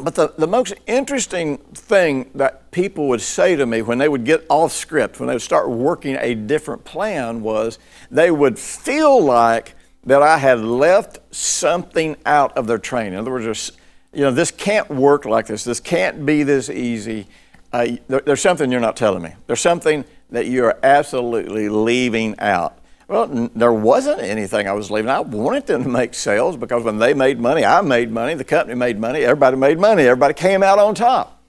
but 0.00 0.14
the, 0.14 0.32
the 0.38 0.46
most 0.46 0.74
interesting 0.86 1.58
thing 1.58 2.30
that 2.34 2.70
people 2.70 3.08
would 3.08 3.20
say 3.20 3.54
to 3.54 3.66
me 3.66 3.82
when 3.82 3.98
they 3.98 4.08
would 4.08 4.24
get 4.24 4.46
off 4.48 4.72
script, 4.72 5.20
when 5.20 5.26
they 5.26 5.34
would 5.34 5.42
start 5.42 5.68
working 5.68 6.16
a 6.20 6.34
different 6.34 6.84
plan, 6.84 7.42
was 7.42 7.78
they 8.10 8.30
would 8.30 8.58
feel 8.58 9.22
like 9.22 9.74
that 10.08 10.22
I 10.22 10.38
had 10.38 10.60
left 10.60 11.18
something 11.34 12.16
out 12.24 12.56
of 12.56 12.66
their 12.66 12.78
training. 12.78 13.12
In 13.12 13.18
other 13.18 13.30
words, 13.30 13.72
you 14.12 14.22
know, 14.22 14.30
this 14.30 14.50
can't 14.50 14.88
work 14.88 15.26
like 15.26 15.46
this. 15.46 15.64
This 15.64 15.80
can't 15.80 16.24
be 16.24 16.42
this 16.42 16.70
easy. 16.70 17.26
Uh, 17.72 17.88
there, 18.08 18.20
there's 18.20 18.40
something 18.40 18.72
you're 18.72 18.80
not 18.80 18.96
telling 18.96 19.22
me. 19.22 19.34
There's 19.46 19.60
something 19.60 20.04
that 20.30 20.46
you're 20.46 20.78
absolutely 20.82 21.68
leaving 21.68 22.38
out. 22.40 22.78
Well, 23.06 23.24
n- 23.24 23.50
there 23.54 23.72
wasn't 23.72 24.22
anything 24.22 24.66
I 24.66 24.72
was 24.72 24.90
leaving. 24.90 25.10
I 25.10 25.20
wanted 25.20 25.66
them 25.66 25.82
to 25.82 25.88
make 25.90 26.14
sales 26.14 26.56
because 26.56 26.84
when 26.84 26.98
they 26.98 27.12
made 27.12 27.38
money, 27.38 27.64
I 27.64 27.82
made 27.82 28.10
money, 28.10 28.32
the 28.32 28.44
company 28.44 28.74
made 28.74 28.98
money, 28.98 29.20
everybody 29.20 29.58
made 29.58 29.78
money, 29.78 30.04
everybody 30.04 30.32
came 30.32 30.62
out 30.62 30.78
on 30.78 30.94
top. 30.94 31.42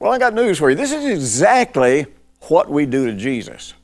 Well, 0.00 0.12
I 0.12 0.18
got 0.18 0.34
news 0.34 0.58
for 0.58 0.70
you. 0.70 0.76
This 0.76 0.90
is 0.90 1.04
exactly 1.04 2.06
what 2.48 2.68
we 2.68 2.84
do 2.84 3.06
to 3.06 3.12
Jesus. 3.12 3.74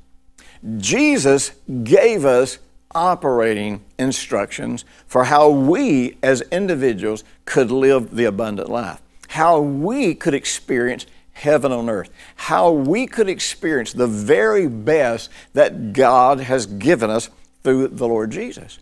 Jesus 0.78 1.52
gave 1.84 2.24
us 2.24 2.58
operating 2.94 3.82
instructions 3.98 4.84
for 5.06 5.24
how 5.24 5.50
we 5.50 6.16
as 6.22 6.40
individuals 6.52 7.24
could 7.44 7.70
live 7.70 8.14
the 8.14 8.24
abundant 8.24 8.68
life, 8.68 9.00
how 9.28 9.60
we 9.60 10.14
could 10.14 10.34
experience 10.34 11.06
heaven 11.32 11.70
on 11.70 11.88
earth, 11.88 12.10
how 12.36 12.70
we 12.70 13.06
could 13.06 13.28
experience 13.28 13.92
the 13.92 14.06
very 14.06 14.66
best 14.66 15.30
that 15.52 15.92
God 15.92 16.40
has 16.40 16.66
given 16.66 17.10
us 17.10 17.30
through 17.62 17.88
the 17.88 18.08
Lord 18.08 18.30
Jesus. 18.30 18.78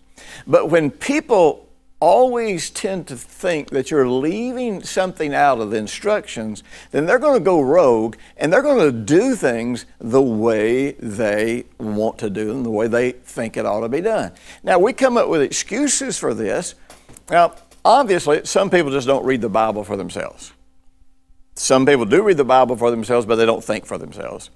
But 0.47 0.71
when 0.71 0.91
people 0.91 1.66
always 2.01 2.69
tend 2.69 3.07
to 3.07 3.17
think 3.17 3.71
that 3.71 3.91
you're 3.91 4.09
leaving 4.09 4.83
something 4.83 5.35
out 5.35 5.61
of 5.61 5.71
the 5.71 5.77
instructions, 5.77 6.63
then 6.91 7.07
they're 7.07 7.19
going 7.19 7.39
to 7.39 7.45
go 7.45 7.61
rogue 7.61 8.17
and 8.37 8.53
they're 8.53 8.63
going 8.63 8.85
to 8.85 8.93
do 8.93 9.35
things 9.35 9.87
the 9.99 10.21
way 10.21 10.93
they 10.93 11.65
want 11.79 12.19
to 12.19 12.29
do 12.29 12.49
them, 12.49 12.63
the 12.65 12.71
way 12.71 12.87
they 12.87 13.13
think 13.13 13.57
it 13.57 13.65
ought 13.65 13.81
to 13.81 13.89
be 13.89 14.01
done. 14.01 14.33
Now, 14.63 14.79
we 14.79 14.93
come 14.93 15.17
up 15.17 15.29
with 15.29 15.41
excuses 15.41 16.19
for 16.19 16.35
this. 16.35 16.75
Now, 17.31 17.55
obviously, 17.85 18.45
some 18.45 18.69
people 18.69 18.93
just 18.93 19.07
don't 19.07 19.25
read 19.25 19.41
the 19.41 19.49
Bible 19.49 19.83
for 19.83 19.97
themselves. 19.97 20.53
Some 21.55 21.87
people 21.87 22.05
do 22.05 22.23
read 22.23 22.37
the 22.37 22.45
Bible 22.45 22.77
for 22.77 22.91
themselves, 22.91 23.25
but 23.25 23.37
they 23.37 23.47
don't 23.47 23.65
think 23.65 23.87
for 23.87 23.97
themselves. 23.97 24.51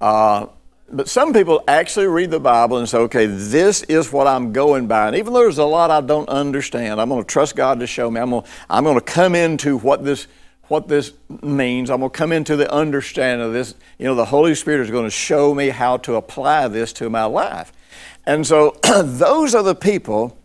Uh, 0.00 0.46
but 0.90 1.08
some 1.08 1.32
people 1.32 1.64
actually 1.66 2.06
read 2.06 2.30
the 2.30 2.40
Bible 2.40 2.76
and 2.76 2.88
say, 2.88 2.98
okay, 2.98 3.26
this 3.26 3.82
is 3.84 4.12
what 4.12 4.26
I'm 4.26 4.52
going 4.52 4.86
by. 4.86 5.08
And 5.08 5.16
even 5.16 5.32
though 5.32 5.40
there's 5.40 5.58
a 5.58 5.64
lot 5.64 5.90
I 5.90 6.00
don't 6.00 6.28
understand, 6.28 7.00
I'm 7.00 7.08
going 7.08 7.22
to 7.22 7.26
trust 7.26 7.56
God 7.56 7.80
to 7.80 7.86
show 7.86 8.10
me. 8.10 8.20
I'm 8.20 8.30
going 8.30 8.42
to, 8.42 8.48
I'm 8.68 8.84
going 8.84 8.96
to 8.96 9.04
come 9.04 9.34
into 9.34 9.78
what 9.78 10.04
this, 10.04 10.26
what 10.64 10.88
this 10.88 11.12
means. 11.42 11.90
I'm 11.90 12.00
going 12.00 12.10
to 12.10 12.16
come 12.16 12.32
into 12.32 12.56
the 12.56 12.70
understanding 12.70 13.46
of 13.46 13.52
this. 13.52 13.74
You 13.98 14.06
know, 14.06 14.14
the 14.14 14.26
Holy 14.26 14.54
Spirit 14.54 14.82
is 14.82 14.90
going 14.90 15.04
to 15.04 15.10
show 15.10 15.54
me 15.54 15.70
how 15.70 15.96
to 15.98 16.16
apply 16.16 16.68
this 16.68 16.92
to 16.94 17.08
my 17.08 17.24
life. 17.24 17.72
And 18.26 18.46
so 18.46 18.76
those 19.02 19.54
are 19.54 19.62
the 19.62 19.74
people 19.74 20.36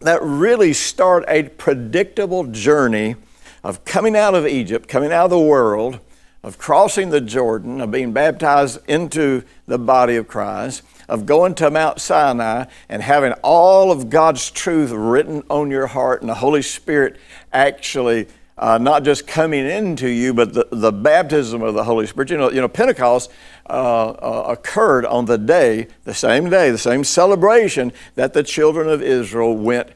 that 0.00 0.22
really 0.22 0.72
start 0.72 1.24
a 1.26 1.44
predictable 1.44 2.44
journey 2.44 3.16
of 3.64 3.84
coming 3.84 4.16
out 4.16 4.34
of 4.34 4.46
Egypt, 4.46 4.88
coming 4.88 5.12
out 5.12 5.24
of 5.24 5.30
the 5.30 5.38
world, 5.38 6.00
of 6.42 6.58
crossing 6.58 7.10
the 7.10 7.20
Jordan, 7.20 7.80
of 7.80 7.90
being 7.90 8.12
baptized 8.12 8.78
into 8.88 9.42
the 9.66 9.78
body 9.78 10.16
of 10.16 10.26
Christ, 10.26 10.82
of 11.08 11.26
going 11.26 11.54
to 11.56 11.70
Mount 11.70 12.00
Sinai 12.00 12.64
and 12.88 13.02
having 13.02 13.32
all 13.42 13.92
of 13.92 14.08
God's 14.08 14.50
truth 14.50 14.90
written 14.90 15.42
on 15.50 15.70
your 15.70 15.88
heart, 15.88 16.22
and 16.22 16.30
the 16.30 16.34
Holy 16.34 16.62
Spirit 16.62 17.16
actually 17.52 18.26
uh, 18.60 18.76
not 18.76 19.04
just 19.04 19.26
coming 19.26 19.64
into 19.64 20.06
you, 20.06 20.34
but 20.34 20.52
the, 20.52 20.68
the 20.70 20.92
baptism 20.92 21.62
of 21.62 21.72
the 21.72 21.82
Holy 21.82 22.06
Spirit. 22.06 22.30
You 22.30 22.36
know, 22.36 22.50
you 22.50 22.60
know 22.60 22.68
Pentecost 22.68 23.30
uh, 23.68 24.10
uh, 24.10 24.44
occurred 24.48 25.06
on 25.06 25.24
the 25.24 25.38
day, 25.38 25.88
the 26.04 26.12
same 26.12 26.50
day, 26.50 26.70
the 26.70 26.78
same 26.78 27.02
celebration 27.02 27.90
that 28.16 28.34
the 28.34 28.42
children 28.42 28.88
of 28.88 29.02
Israel 29.02 29.56
went, 29.56 29.88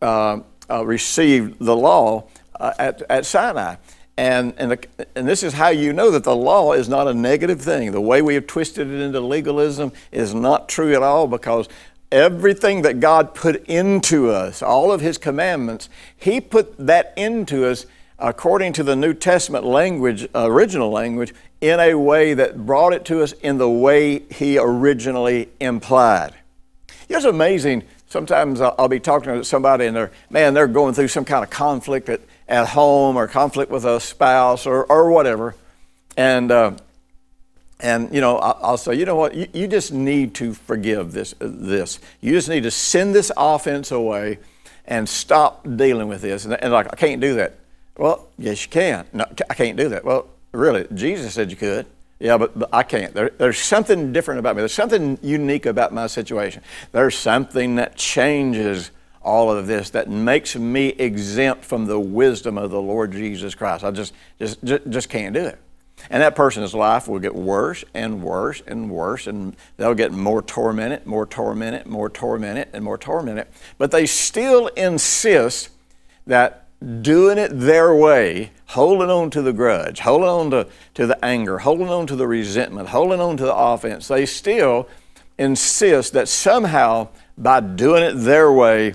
uh, 0.00 0.38
uh, 0.70 0.86
received 0.86 1.58
the 1.58 1.74
law 1.74 2.28
uh, 2.60 2.72
at, 2.78 3.02
at 3.10 3.26
Sinai. 3.26 3.74
And, 4.16 4.52
and, 4.58 4.72
the, 4.72 4.86
and 5.14 5.26
this 5.26 5.42
is 5.42 5.54
how 5.54 5.68
you 5.68 5.92
know 5.92 6.10
that 6.10 6.24
the 6.24 6.36
law 6.36 6.72
is 6.72 6.88
not 6.88 7.08
a 7.08 7.14
negative 7.14 7.60
thing. 7.60 7.92
The 7.92 8.00
way 8.00 8.20
we 8.20 8.34
have 8.34 8.46
twisted 8.46 8.88
it 8.88 9.00
into 9.00 9.20
legalism 9.20 9.92
is 10.10 10.34
not 10.34 10.68
true 10.68 10.94
at 10.94 11.02
all 11.02 11.26
because 11.26 11.68
everything 12.10 12.82
that 12.82 13.00
God 13.00 13.34
put 13.34 13.64
into 13.66 14.30
us, 14.30 14.62
all 14.62 14.92
of 14.92 15.00
His 15.00 15.16
commandments, 15.16 15.88
He 16.16 16.40
put 16.40 16.76
that 16.86 17.14
into 17.16 17.66
us 17.66 17.86
according 18.18 18.74
to 18.74 18.82
the 18.84 18.94
New 18.94 19.14
Testament 19.14 19.64
language, 19.64 20.28
original 20.34 20.90
language, 20.90 21.34
in 21.60 21.80
a 21.80 21.94
way 21.94 22.34
that 22.34 22.66
brought 22.66 22.92
it 22.92 23.04
to 23.06 23.22
us 23.22 23.32
in 23.32 23.56
the 23.56 23.70
way 23.70 24.20
He 24.30 24.58
originally 24.58 25.48
implied. 25.58 26.34
It's 27.08 27.24
amazing. 27.24 27.84
Sometimes 28.08 28.60
I'll 28.60 28.88
be 28.88 29.00
talking 29.00 29.32
to 29.32 29.44
somebody 29.44 29.86
and 29.86 29.96
they're, 29.96 30.12
man, 30.28 30.52
they're 30.52 30.66
going 30.66 30.92
through 30.92 31.08
some 31.08 31.24
kind 31.24 31.42
of 31.42 31.50
conflict 31.50 32.10
at, 32.10 32.20
at 32.52 32.68
home 32.68 33.16
or 33.16 33.26
conflict 33.26 33.72
with 33.72 33.86
a 33.86 33.98
spouse 33.98 34.66
or, 34.66 34.84
or 34.84 35.10
whatever. 35.10 35.56
And, 36.18 36.52
uh, 36.52 36.72
and 37.80 38.14
you 38.14 38.20
know, 38.20 38.36
I'll 38.36 38.76
say, 38.76 38.94
you 38.94 39.06
know 39.06 39.16
what, 39.16 39.34
you, 39.34 39.48
you 39.54 39.66
just 39.66 39.90
need 39.90 40.34
to 40.34 40.52
forgive 40.52 41.12
this, 41.12 41.34
this. 41.40 41.98
You 42.20 42.32
just 42.32 42.50
need 42.50 42.64
to 42.64 42.70
send 42.70 43.14
this 43.14 43.32
offense 43.38 43.90
away 43.90 44.38
and 44.84 45.08
stop 45.08 45.66
dealing 45.76 46.08
with 46.08 46.20
this. 46.20 46.44
And, 46.44 46.52
and 46.52 46.72
like, 46.72 46.92
I 46.92 46.96
can't 46.96 47.22
do 47.22 47.36
that. 47.36 47.54
Well, 47.96 48.28
yes, 48.36 48.66
you 48.66 48.70
can. 48.70 49.06
No, 49.14 49.24
I 49.48 49.54
can't 49.54 49.78
do 49.78 49.88
that. 49.88 50.04
Well, 50.04 50.28
really, 50.52 50.86
Jesus 50.92 51.32
said 51.32 51.50
you 51.50 51.56
could. 51.56 51.86
Yeah, 52.20 52.36
but, 52.36 52.56
but 52.56 52.68
I 52.70 52.82
can't. 52.82 53.14
There, 53.14 53.30
there's 53.30 53.58
something 53.58 54.12
different 54.12 54.40
about 54.40 54.56
me. 54.56 54.60
There's 54.60 54.74
something 54.74 55.18
unique 55.22 55.64
about 55.64 55.92
my 55.92 56.06
situation. 56.06 56.62
There's 56.92 57.16
something 57.16 57.76
that 57.76 57.96
changes 57.96 58.90
all 59.24 59.50
of 59.50 59.66
this 59.66 59.90
that 59.90 60.08
makes 60.08 60.56
me 60.56 60.88
exempt 60.88 61.64
from 61.64 61.86
the 61.86 61.98
wisdom 61.98 62.58
of 62.58 62.70
the 62.70 62.80
Lord 62.80 63.12
Jesus 63.12 63.54
Christ. 63.54 63.84
I 63.84 63.90
just, 63.90 64.14
just, 64.38 64.62
just, 64.64 64.88
just 64.88 65.08
can't 65.08 65.34
do 65.34 65.44
it. 65.46 65.58
And 66.10 66.22
that 66.22 66.34
person's 66.34 66.74
life 66.74 67.06
will 67.06 67.20
get 67.20 67.34
worse 67.34 67.84
and 67.94 68.22
worse 68.22 68.62
and 68.66 68.90
worse, 68.90 69.26
and 69.26 69.56
they'll 69.76 69.94
get 69.94 70.12
more 70.12 70.42
tormented, 70.42 71.06
more 71.06 71.26
tormented, 71.26 71.86
more 71.86 72.10
tormented, 72.10 72.68
and 72.72 72.84
more 72.84 72.98
tormented. 72.98 73.46
But 73.78 73.90
they 73.90 74.06
still 74.06 74.66
insist 74.68 75.70
that 76.26 76.66
doing 77.02 77.38
it 77.38 77.50
their 77.52 77.94
way, 77.94 78.50
holding 78.66 79.10
on 79.10 79.30
to 79.30 79.42
the 79.42 79.52
grudge, 79.52 80.00
holding 80.00 80.28
on 80.28 80.50
to, 80.50 80.66
to 80.94 81.06
the 81.06 81.24
anger, 81.24 81.58
holding 81.58 81.88
on 81.88 82.06
to 82.08 82.16
the 82.16 82.26
resentment, 82.26 82.88
holding 82.88 83.20
on 83.20 83.36
to 83.36 83.44
the 83.44 83.54
offense, 83.54 84.08
they 84.08 84.26
still 84.26 84.88
insist 85.38 86.12
that 86.12 86.28
somehow 86.28 87.08
by 87.38 87.60
doing 87.60 88.02
it 88.02 88.12
their 88.14 88.52
way, 88.52 88.94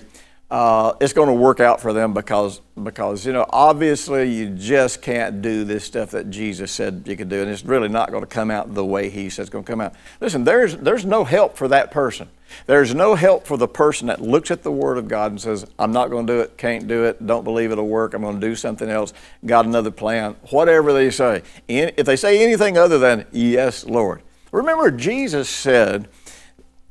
uh, 0.50 0.94
it's 1.02 1.12
going 1.12 1.28
to 1.28 1.34
work 1.34 1.60
out 1.60 1.82
for 1.82 1.92
them 1.92 2.14
because 2.14 2.62
because, 2.82 3.26
you 3.26 3.34
know, 3.34 3.46
obviously 3.50 4.32
you 4.32 4.50
just 4.50 5.02
can't 5.02 5.42
do 5.42 5.66
this 5.66 5.84
stuff 5.84 6.12
that 6.12 6.30
Jesus 6.30 6.72
said 6.72 7.04
you 7.06 7.18
could 7.18 7.28
do, 7.28 7.42
and 7.42 7.50
it's 7.50 7.66
really 7.66 7.90
not 7.90 8.12
going 8.12 8.22
to 8.22 8.28
come 8.28 8.52
out 8.52 8.74
the 8.74 8.86
way 8.86 9.10
He 9.10 9.30
says 9.30 9.46
it's 9.46 9.50
going 9.50 9.64
to 9.64 9.70
come 9.70 9.82
out. 9.82 9.94
Listen, 10.22 10.44
there's, 10.44 10.78
there's 10.78 11.04
no 11.04 11.24
help 11.24 11.58
for 11.58 11.68
that 11.68 11.92
person. 11.92 12.30
There's 12.66 12.96
no 12.96 13.16
help 13.16 13.46
for 13.46 13.58
the 13.58 13.68
person 13.68 14.08
that 14.08 14.22
looks 14.22 14.52
at 14.52 14.64
the 14.64 14.72
Word 14.72 14.98
of 14.98 15.08
God 15.08 15.32
and 15.32 15.42
says, 15.42 15.66
I'm 15.78 15.92
not 15.92 16.10
going 16.10 16.28
to 16.28 16.34
do 16.34 16.40
it, 16.40 16.58
can't 16.58 16.88
do 16.88 17.04
it, 17.06 17.26
don't 17.26 17.44
believe 17.44 17.72
it'll 17.72 17.88
work, 17.88 18.14
I'm 18.14 18.22
going 18.22 18.40
to 18.40 18.48
do 18.48 18.56
something 18.56 18.90
else, 18.90 19.14
got 19.46 19.66
another 19.66 19.92
plan, 19.92 20.36
whatever 20.52 20.94
they 20.94 21.10
say. 21.10 21.42
If 21.68 22.06
they 22.06 22.16
say 22.16 22.42
anything 22.42 22.78
other 22.78 23.00
than, 23.00 23.26
Yes, 23.32 23.86
Lord. 23.86 24.22
Remember, 24.52 24.92
Jesus 24.92 25.50
said 25.50 26.08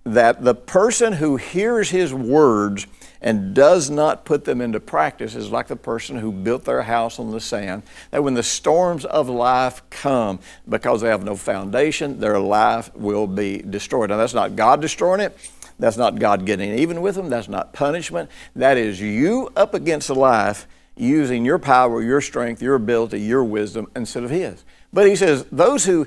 that 0.05 0.45
the 0.45 0.55
person 0.55 1.15
who 1.15 1.37
hears 1.37 1.91
His 1.91 2.13
words 2.13 2.87
and 3.27 3.55
does 3.55 3.91
not 3.91 4.25
put 4.25 4.45
them 4.45 4.61
into 4.61 4.79
practice 4.79 5.35
is 5.35 5.51
like 5.51 5.67
the 5.67 5.75
person 5.75 6.17
who 6.17 6.31
built 6.31 6.65
their 6.65 6.83
house 6.83 7.19
on 7.19 7.33
the 7.33 7.41
sand. 7.41 7.83
That 8.13 8.23
when 8.23 8.35
the 8.35 8.43
storms 8.45 9.05
of 9.05 9.29
life 9.29 9.83
come, 9.91 10.39
because 10.69 11.01
they 11.01 11.09
have 11.09 11.25
no 11.25 11.35
foundation, 11.35 12.21
their 12.21 12.39
life 12.39 12.95
will 12.95 13.27
be 13.27 13.59
destroyed. 13.59 14.11
Now, 14.11 14.17
that's 14.17 14.33
not 14.33 14.55
God 14.55 14.81
destroying 14.81 15.19
it. 15.19 15.37
That's 15.77 15.97
not 15.97 16.21
God 16.21 16.47
getting 16.47 16.79
even 16.79 17.01
with 17.01 17.17
them. 17.17 17.29
That's 17.29 17.49
not 17.49 17.73
punishment. 17.73 18.31
That 18.55 18.77
is 18.77 19.01
you 19.01 19.51
up 19.57 19.75
against 19.75 20.09
life 20.09 20.69
using 20.97 21.45
your 21.45 21.59
power, 21.59 22.01
your 22.01 22.21
strength, 22.21 22.63
your 22.63 22.77
ability, 22.77 23.23
your 23.23 23.43
wisdom 23.43 23.89
instead 23.97 24.23
of 24.23 24.31
His. 24.31 24.65
But 24.93 25.09
He 25.09 25.17
says, 25.17 25.45
those 25.51 25.85
who, 25.85 26.07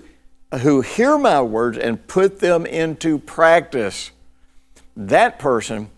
who 0.61 0.79
hear 0.79 1.17
my 1.17 1.41
words 1.41 1.77
and 1.77 2.07
put 2.07 2.39
them 2.39 2.65
into 2.65 3.19
practice, 3.19 4.11
that 4.95 5.37
person 5.37 5.89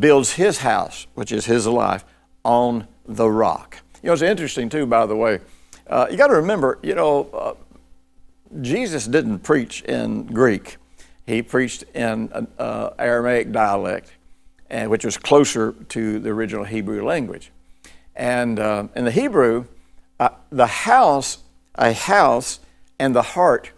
builds 0.00 0.32
his 0.32 0.58
house, 0.58 1.06
which 1.14 1.32
is 1.32 1.46
his 1.46 1.66
life, 1.66 2.04
on 2.44 2.86
the 3.06 3.28
rock. 3.28 3.78
You 4.02 4.08
know, 4.08 4.12
it's 4.12 4.22
interesting 4.22 4.68
too, 4.68 4.86
by 4.86 5.06
the 5.06 5.16
way. 5.16 5.40
Uh, 5.86 6.06
you 6.10 6.16
got 6.16 6.28
to 6.28 6.34
remember, 6.34 6.78
you 6.82 6.94
know, 6.94 7.24
uh, 7.32 7.54
Jesus 8.60 9.06
didn't 9.06 9.40
preach 9.40 9.82
in 9.82 10.26
Greek. 10.26 10.76
He 11.26 11.42
preached 11.42 11.84
in 11.94 12.48
uh, 12.58 12.90
Aramaic 12.98 13.52
dialect, 13.52 14.12
and, 14.70 14.90
which 14.90 15.04
was 15.04 15.16
closer 15.16 15.72
to 15.72 16.18
the 16.18 16.30
original 16.30 16.64
Hebrew 16.64 17.04
language. 17.04 17.50
And 18.14 18.58
uh, 18.58 18.88
in 18.94 19.04
the 19.04 19.10
Hebrew, 19.10 19.66
uh, 20.20 20.30
the 20.50 20.66
house, 20.66 21.38
a 21.74 21.92
house, 21.92 22.60
and 22.98 23.14
the 23.14 23.22
heart 23.22 23.72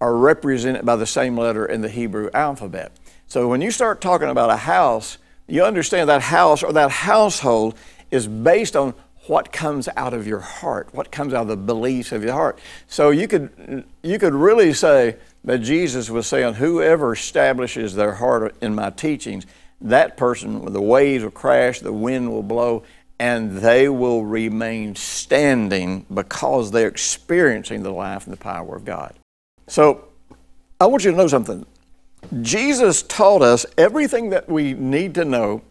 are 0.00 0.16
represented 0.16 0.84
by 0.84 0.96
the 0.96 1.06
same 1.06 1.36
letter 1.36 1.64
in 1.64 1.80
the 1.80 1.88
Hebrew 1.88 2.30
alphabet. 2.34 2.92
So 3.26 3.48
when 3.48 3.60
you 3.60 3.70
start 3.70 4.00
talking 4.00 4.28
about 4.28 4.50
a 4.50 4.56
house, 4.56 5.18
you 5.50 5.64
understand 5.64 6.08
that 6.08 6.22
house 6.22 6.62
or 6.62 6.72
that 6.72 6.90
household 6.90 7.76
is 8.10 8.26
based 8.26 8.76
on 8.76 8.94
what 9.26 9.52
comes 9.52 9.88
out 9.96 10.14
of 10.14 10.26
your 10.26 10.40
heart, 10.40 10.88
what 10.92 11.12
comes 11.12 11.34
out 11.34 11.42
of 11.42 11.48
the 11.48 11.56
beliefs 11.56 12.12
of 12.12 12.24
your 12.24 12.32
heart. 12.32 12.58
So 12.88 13.10
you 13.10 13.28
could, 13.28 13.84
you 14.02 14.18
could 14.18 14.34
really 14.34 14.72
say 14.72 15.16
that 15.44 15.58
Jesus 15.58 16.10
was 16.10 16.26
saying, 16.26 16.54
whoever 16.54 17.12
establishes 17.12 17.94
their 17.94 18.14
heart 18.14 18.54
in 18.60 18.74
my 18.74 18.90
teachings, 18.90 19.46
that 19.82 20.16
person, 20.16 20.72
the 20.72 20.80
waves 20.80 21.22
will 21.24 21.30
crash, 21.30 21.80
the 21.80 21.92
wind 21.92 22.30
will 22.30 22.42
blow, 22.42 22.82
and 23.18 23.58
they 23.58 23.88
will 23.88 24.24
remain 24.24 24.96
standing 24.96 26.06
because 26.12 26.70
they're 26.70 26.88
experiencing 26.88 27.82
the 27.82 27.92
life 27.92 28.24
and 28.24 28.32
the 28.32 28.40
power 28.40 28.74
of 28.74 28.84
God. 28.84 29.14
So 29.68 30.08
I 30.80 30.86
want 30.86 31.04
you 31.04 31.10
to 31.10 31.16
know 31.16 31.28
something. 31.28 31.66
Jesus 32.42 33.02
taught 33.02 33.42
us 33.42 33.66
everything 33.76 34.30
that 34.30 34.48
we 34.48 34.74
need 34.74 35.14
to 35.14 35.24
know 35.24 35.62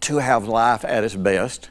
to 0.00 0.18
have 0.18 0.46
life 0.46 0.84
at 0.84 1.04
its 1.04 1.14
best. 1.14 1.70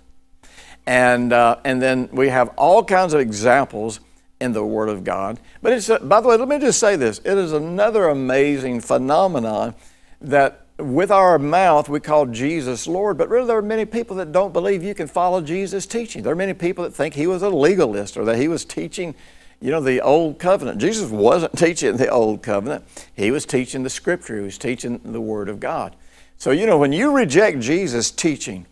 And, 0.86 1.32
uh, 1.32 1.58
and 1.64 1.82
then 1.82 2.10
we 2.12 2.30
have 2.30 2.50
all 2.50 2.84
kinds 2.84 3.14
of 3.14 3.22
examples 3.22 4.00
in 4.42 4.52
the 4.52 4.64
Word 4.64 4.90
of 4.90 5.04
God. 5.04 5.40
But 5.62 5.74
it's, 5.74 5.90
uh, 5.90 6.00
by 6.00 6.20
the 6.20 6.28
way, 6.28 6.36
let 6.36 6.48
me 6.48 6.60
just 6.60 6.80
say 6.80 6.96
this 6.96 7.20
it 7.20 7.38
is 7.38 7.54
another 7.54 8.10
amazing 8.10 8.82
phenomenon 8.82 9.76
that 10.20 10.66
with 10.78 11.12
our 11.12 11.40
mouth 11.40 11.88
we 11.88 12.00
call 12.00 12.26
Jesus 12.26 12.88
Lord, 12.88 13.18
but 13.18 13.30
really 13.30 13.48
there 13.48 13.58
are 13.58 13.62
many 13.62 13.86
people 13.86 14.16
that 14.18 14.32
don't 14.32 14.52
believe 14.52 14.84
you 14.84 14.96
can 14.96 15.08
follow 15.08 15.42
Jesus' 15.42 15.86
teaching. 15.86 16.24
There 16.24 16.34
are 16.34 16.36
many 16.36 16.54
people 16.54 16.84
that 16.84 16.94
think 16.94 17.14
he 17.14 17.28
was 17.28 17.42
a 17.42 17.50
legalist 17.50 18.18
or 18.18 18.26
that 18.26 18.38
he 18.38 18.48
was 18.48 18.66
teaching 18.66 19.16
you 19.64 19.72
know, 19.72 19.80
the 19.80 20.02
Old 20.02 20.40
Covenant. 20.40 20.80
Jesus 20.80 21.10
wasn't 21.10 21.54
teaching 21.58 21.96
the 21.96 22.10
Old 22.10 22.44
Covenant, 22.44 22.84
He 23.16 23.32
was 23.32 23.46
teaching 23.46 23.84
the 23.84 23.90
Scripture, 23.90 24.38
He 24.38 24.44
was 24.44 24.58
teaching 24.58 25.00
the 25.04 25.22
Word 25.22 25.48
of 25.48 25.62
God. 25.62 25.96
So, 26.38 26.52
you 26.52 26.66
know, 26.66 26.78
when 26.78 26.92
you 26.92 27.16
reject 27.16 27.62
Jesus' 27.62 28.12
teaching, 28.12 28.66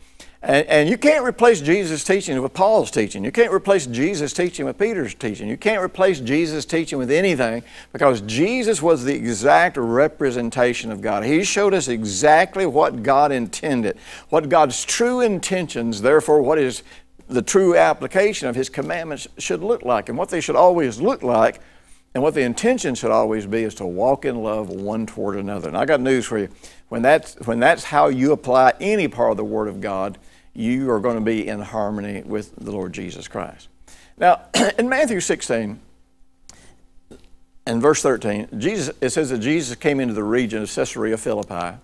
and, 0.43 0.65
and, 0.65 0.89
you 0.89 0.97
can't 0.97 1.23
replace 1.23 1.61
Jesus' 1.61 2.03
teaching 2.03 2.41
with 2.41 2.55
Paul's 2.55 2.89
teaching. 2.89 3.23
You 3.23 3.31
can't 3.31 3.53
replace 3.53 3.85
Jesus' 3.85 4.33
teaching 4.33 4.65
with 4.65 4.79
Peter's 4.79 5.13
teaching. 5.13 5.47
You 5.47 5.55
can't 5.55 5.83
replace 5.83 6.19
Jesus' 6.19 6.65
teaching 6.65 6.97
with 6.97 7.11
anything 7.11 7.61
because 7.93 8.21
Jesus 8.21 8.81
was 8.81 9.03
the 9.03 9.13
exact 9.13 9.77
representation 9.77 10.91
of 10.91 10.99
God. 10.99 11.23
He 11.23 11.43
showed 11.43 11.75
us 11.75 11.87
exactly 11.87 12.65
what 12.65 13.03
God 13.03 13.31
intended, 13.31 13.99
what 14.29 14.49
God's 14.49 14.83
true 14.83 15.21
intentions, 15.21 16.01
therefore, 16.01 16.41
what 16.41 16.57
His 16.57 16.81
the 17.31 17.41
true 17.41 17.75
application 17.75 18.47
of 18.47 18.55
His 18.55 18.69
commandments 18.69 19.27
should 19.37 19.63
look 19.63 19.83
like. 19.83 20.09
And 20.09 20.17
what 20.17 20.29
they 20.29 20.41
should 20.41 20.55
always 20.55 20.99
look 20.99 21.23
like, 21.23 21.61
and 22.13 22.21
what 22.21 22.33
the 22.33 22.41
intention 22.41 22.93
should 22.93 23.11
always 23.11 23.45
be, 23.45 23.63
is 23.63 23.73
to 23.75 23.85
walk 23.85 24.25
in 24.25 24.43
love 24.43 24.69
one 24.69 25.05
toward 25.05 25.37
another. 25.37 25.69
And 25.69 25.77
I 25.77 25.85
got 25.85 26.01
news 26.01 26.25
for 26.25 26.37
you. 26.37 26.49
When 26.89 27.01
that's, 27.01 27.35
when 27.47 27.59
that's 27.59 27.85
how 27.85 28.09
you 28.09 28.33
apply 28.33 28.73
any 28.81 29.07
part 29.07 29.31
of 29.31 29.37
the 29.37 29.45
Word 29.45 29.69
of 29.69 29.79
God, 29.79 30.17
you 30.53 30.91
are 30.91 30.99
going 30.99 31.15
to 31.15 31.21
be 31.21 31.47
in 31.47 31.61
harmony 31.61 32.21
with 32.23 32.53
the 32.57 32.71
Lord 32.71 32.91
Jesus 32.91 33.29
Christ. 33.29 33.69
Now, 34.17 34.41
in 34.77 34.89
Matthew 34.89 35.21
16, 35.21 35.79
and 37.65 37.81
verse 37.81 38.01
13, 38.01 38.49
Jesus, 38.57 38.93
it 38.99 39.11
says 39.11 39.29
that 39.29 39.37
Jesus 39.37 39.77
came 39.77 40.01
into 40.01 40.13
the 40.13 40.23
region 40.23 40.61
of 40.61 40.73
Caesarea 40.73 41.17
Philippi, 41.17 41.77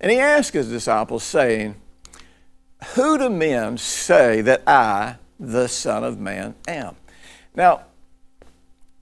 and 0.00 0.12
he 0.12 0.18
asked 0.18 0.52
his 0.52 0.68
disciples, 0.68 1.22
saying, 1.22 1.76
who 2.94 3.18
do 3.18 3.30
men 3.30 3.78
say 3.78 4.40
that 4.42 4.62
I, 4.66 5.16
the 5.38 5.68
Son 5.68 6.04
of 6.04 6.18
Man, 6.18 6.54
am? 6.66 6.96
Now, 7.54 7.82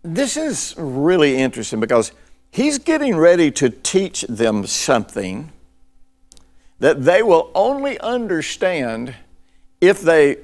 this 0.03 0.37
is 0.37 0.75
really 0.77 1.37
interesting 1.37 1.81
because 1.81 2.12
he's 2.51 2.79
getting 2.79 3.16
ready 3.16 3.51
to 3.53 3.70
teach 3.70 4.23
them 4.23 4.66
something 4.66 5.51
that 6.79 7.05
they 7.05 7.23
will 7.23 7.51
only 7.55 7.99
understand 8.01 9.14
if 9.81 10.01
they 10.01 10.37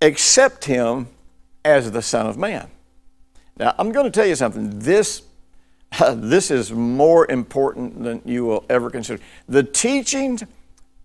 accept 0.00 0.64
him 0.64 1.08
as 1.64 1.90
the 1.92 2.02
Son 2.02 2.26
of 2.26 2.36
Man. 2.36 2.68
Now, 3.56 3.74
I'm 3.78 3.92
going 3.92 4.04
to 4.04 4.10
tell 4.10 4.26
you 4.26 4.34
something. 4.34 4.78
This, 4.78 5.22
uh, 6.00 6.14
this 6.18 6.50
is 6.50 6.72
more 6.72 7.30
important 7.30 8.02
than 8.02 8.22
you 8.24 8.44
will 8.44 8.64
ever 8.68 8.90
consider. 8.90 9.22
The 9.48 9.62
teachings 9.62 10.42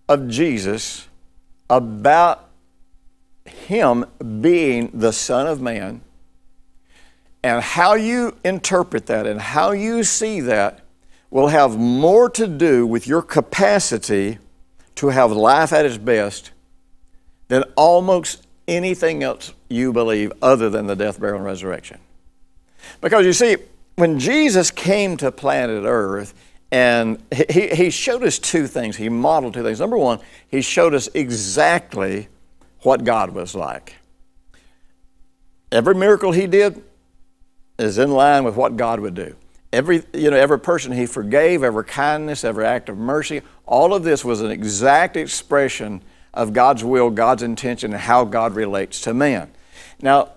of 0.10 0.28
Jesus 0.28 1.08
about 1.70 2.50
him 3.46 4.06
being 4.42 4.90
the 4.94 5.12
Son 5.12 5.48
of 5.48 5.62
Man 5.62 6.02
and 7.44 7.62
how 7.64 7.94
you 7.94 8.36
interpret 8.44 9.06
that 9.06 9.26
and 9.26 9.40
how 9.40 9.72
you 9.72 10.04
see 10.04 10.42
that 10.42 10.82
will 11.30 11.48
have 11.48 11.78
more 11.78 12.30
to 12.30 12.48
do 12.48 12.86
with 12.86 13.08
your 13.08 13.22
capacity 13.22 14.38
to 14.96 15.10
have 15.10 15.32
life 15.32 15.72
at 15.72 15.86
its 15.86 15.98
best 15.98 16.52
than 17.48 17.64
almost 17.76 18.46
anything 18.68 19.24
else 19.24 19.54
you 19.70 19.94
believe 19.94 20.32
other 20.42 20.70
than 20.70 20.88
the 20.88 20.96
death, 20.96 21.20
burial, 21.20 21.38
and 21.38 21.46
resurrection. 21.46 22.00
Because 23.02 23.26
you 23.26 23.34
see, 23.34 23.58
when 23.96 24.20
Jesus 24.20 24.72
came 24.72 25.18
to 25.18 25.32
planet 25.32 25.84
Earth, 25.86 26.34
and 26.72 27.24
he, 27.50 27.70
he 27.70 27.90
showed 27.90 28.24
us 28.24 28.40
two 28.40 28.68
things. 28.68 28.98
He 28.98 29.10
modeled 29.10 29.54
two 29.54 29.64
things. 29.64 29.80
Number 29.80 29.98
one, 29.98 30.20
he 30.48 30.62
showed 30.62 30.94
us 30.94 31.08
exactly 31.14 32.28
what 32.82 33.04
God 33.04 33.32
was 33.32 33.56
like. 33.56 33.96
Every 35.72 35.96
miracle 35.96 36.32
he 36.32 36.48
did 36.48 36.82
is 37.78 37.98
in 37.98 38.12
line 38.12 38.44
with 38.44 38.56
what 38.56 38.76
God 38.76 39.00
would 39.00 39.16
do. 39.16 39.36
Every, 39.72 40.04
you 40.14 40.32
know, 40.32 40.38
every 40.38 40.60
person 40.60 40.92
he 40.92 41.06
forgave, 41.06 41.64
every 41.64 41.84
kindness, 41.84 42.44
every 42.44 42.66
act 42.66 42.90
of 42.90 42.98
mercy, 42.98 43.42
all 43.66 43.94
of 43.94 44.04
this 44.04 44.24
was 44.24 44.42
an 44.42 44.50
exact 44.50 45.18
expression 45.18 46.02
of 46.34 46.54
God's 46.54 46.84
will, 46.84 47.10
God's 47.10 47.44
intention, 47.44 47.94
and 47.94 48.02
how 48.02 48.24
God 48.24 48.56
relates 48.56 49.02
to 49.02 49.14
man. 49.14 49.52
Now, 50.02 50.32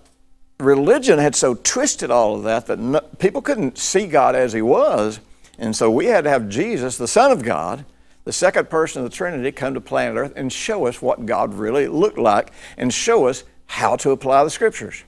religion 0.59 1.19
had 1.19 1.35
so 1.35 1.55
twisted 1.55 2.11
all 2.11 2.35
of 2.35 2.43
that 2.43 2.67
that 2.67 2.79
no, 2.79 2.99
people 3.19 3.41
couldn't 3.41 3.77
see 3.77 4.05
God 4.07 4.35
as 4.35 4.53
he 4.53 4.61
was 4.61 5.19
and 5.57 5.75
so 5.75 5.89
we 5.91 6.05
had 6.05 6.23
to 6.23 6.29
have 6.29 6.49
Jesus, 6.49 6.97
the 6.97 7.07
Son 7.07 7.31
of 7.31 7.43
God, 7.43 7.85
the 8.23 8.33
second 8.33 8.69
person 8.69 9.03
of 9.03 9.09
the 9.09 9.15
Trinity, 9.15 9.51
come 9.51 9.73
to 9.73 9.81
planet 9.81 10.17
Earth 10.17 10.33
and 10.35 10.51
show 10.51 10.87
us 10.87 11.01
what 11.01 11.25
God 11.25 11.53
really 11.53 11.87
looked 11.87 12.17
like 12.17 12.51
and 12.77 12.93
show 12.93 13.27
us 13.27 13.43
how 13.65 13.95
to 13.97 14.11
apply 14.11 14.43
the 14.43 14.49
Scriptures. 14.49 15.03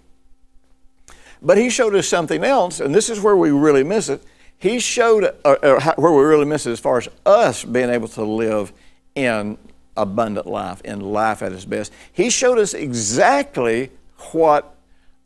But 1.42 1.58
He 1.58 1.70
showed 1.70 1.96
us 1.96 2.08
something 2.08 2.44
else, 2.44 2.80
and 2.80 2.94
this 2.94 3.10
is 3.10 3.20
where 3.20 3.36
we 3.36 3.52
really 3.52 3.84
miss 3.84 4.10
it. 4.10 4.24
He 4.58 4.80
showed, 4.80 5.26
uh, 5.26 5.30
uh, 5.44 5.58
or, 5.62 5.76
or 5.76 5.94
where 5.98 6.14
we 6.14 6.24
really 6.24 6.46
miss 6.46 6.66
it 6.66 6.72
as 6.72 6.80
far 6.80 6.98
as 6.98 7.10
us 7.26 7.66
being 7.66 7.90
able 7.90 8.08
to 8.10 8.24
live 8.24 8.72
in 9.14 9.58
abundant 9.98 10.48
life, 10.48 10.82
in 10.82 11.02
life 11.02 11.42
at 11.42 11.52
its 11.52 11.66
best. 11.66 11.92
He 12.12 12.30
showed 12.30 12.58
us 12.58 12.74
exactly 12.74 13.92
what 14.32 14.76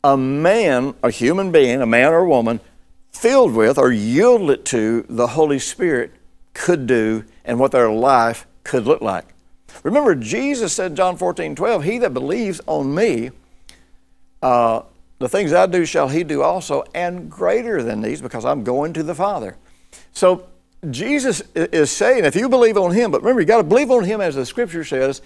a 0.02 0.16
man, 0.16 0.94
a 1.02 1.10
human 1.10 1.52
being, 1.52 1.80
a 1.80 1.86
man 1.86 2.12
or 2.12 2.18
a 2.18 2.28
woman, 2.28 2.60
filled 3.18 3.52
with 3.54 3.78
or 3.78 3.90
yielded 3.90 4.64
to 4.64 5.04
the 5.08 5.28
Holy 5.28 5.58
Spirit 5.58 6.12
could 6.54 6.86
do 6.86 7.24
and 7.44 7.58
what 7.58 7.72
their 7.72 7.90
life 7.90 8.46
could 8.62 8.86
look 8.86 9.00
like. 9.00 9.24
Remember, 9.82 10.14
Jesus 10.14 10.72
said 10.72 10.96
John 10.96 11.16
14, 11.16 11.54
12, 11.54 11.84
He 11.84 11.98
that 11.98 12.14
believes 12.14 12.60
on 12.66 12.94
me, 12.94 13.30
uh, 14.42 14.82
the 15.18 15.28
things 15.28 15.52
I 15.52 15.66
do 15.66 15.84
shall 15.84 16.08
he 16.08 16.22
do 16.22 16.42
also, 16.42 16.84
and 16.94 17.30
greater 17.30 17.82
than 17.82 18.00
these, 18.00 18.22
because 18.22 18.44
I'm 18.44 18.62
going 18.62 18.92
to 18.92 19.02
the 19.02 19.14
Father. 19.14 19.56
So 20.12 20.46
Jesus 20.88 21.42
is 21.56 21.90
saying, 21.90 22.24
if 22.24 22.36
you 22.36 22.48
believe 22.48 22.76
on 22.76 22.92
him, 22.92 23.10
but 23.10 23.22
remember, 23.22 23.40
you 23.40 23.46
got 23.46 23.58
to 23.58 23.64
believe 23.64 23.90
on 23.90 24.04
him 24.04 24.20
as 24.20 24.36
the 24.36 24.46
scripture 24.46 24.84
says. 24.84 25.22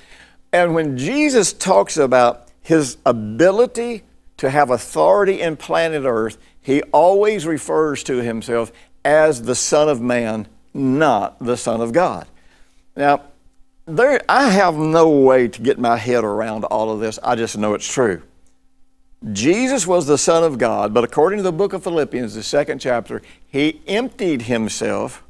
And 0.53 0.75
when 0.75 0.97
Jesus 0.97 1.53
talks 1.53 1.99
about 1.99 2.49
his 2.63 2.97
ability 3.05 4.05
to 4.39 4.49
have 4.49 4.71
authority 4.71 5.43
in 5.43 5.57
planet 5.57 6.05
Earth, 6.07 6.39
he 6.63 6.83
always 6.93 7.47
refers 7.47 8.03
to 8.05 8.23
himself 8.23 8.73
as 9.05 9.43
the 9.43 9.55
Son 9.55 9.89
of 9.89 10.01
Man, 10.01 10.47
not 10.73 11.39
the 11.39 11.57
Son 11.57 11.81
of 11.81 11.93
God. 11.93 12.27
Now, 12.97 13.23
there, 13.85 14.21
I 14.29 14.49
have 14.49 14.77
no 14.77 15.09
way 15.09 15.49
to 15.49 15.61
get 15.61 15.79
my 15.79 15.97
head 15.97 16.23
around 16.23 16.65
all 16.65 16.91
of 16.91 17.01
this. 17.01 17.19
I 17.23 17.35
just 17.35 17.59
know 17.59 17.75
it's 17.75 17.91
true. 17.91 18.23
Jesus 19.33 19.87
was 19.87 20.07
the 20.07 20.19
Son 20.19 20.43
of 20.45 20.59
God, 20.59 20.95
but 20.95 21.05
according 21.05 21.39
to 21.39 21.43
the 21.43 21.53
book 21.53 21.73
of 21.73 21.83
Philippians, 21.83 22.35
the 22.35 22.43
second 22.43 22.81
chapter, 22.81 23.23
he 23.49 23.81
emptied 23.87 24.43
himself 24.43 25.23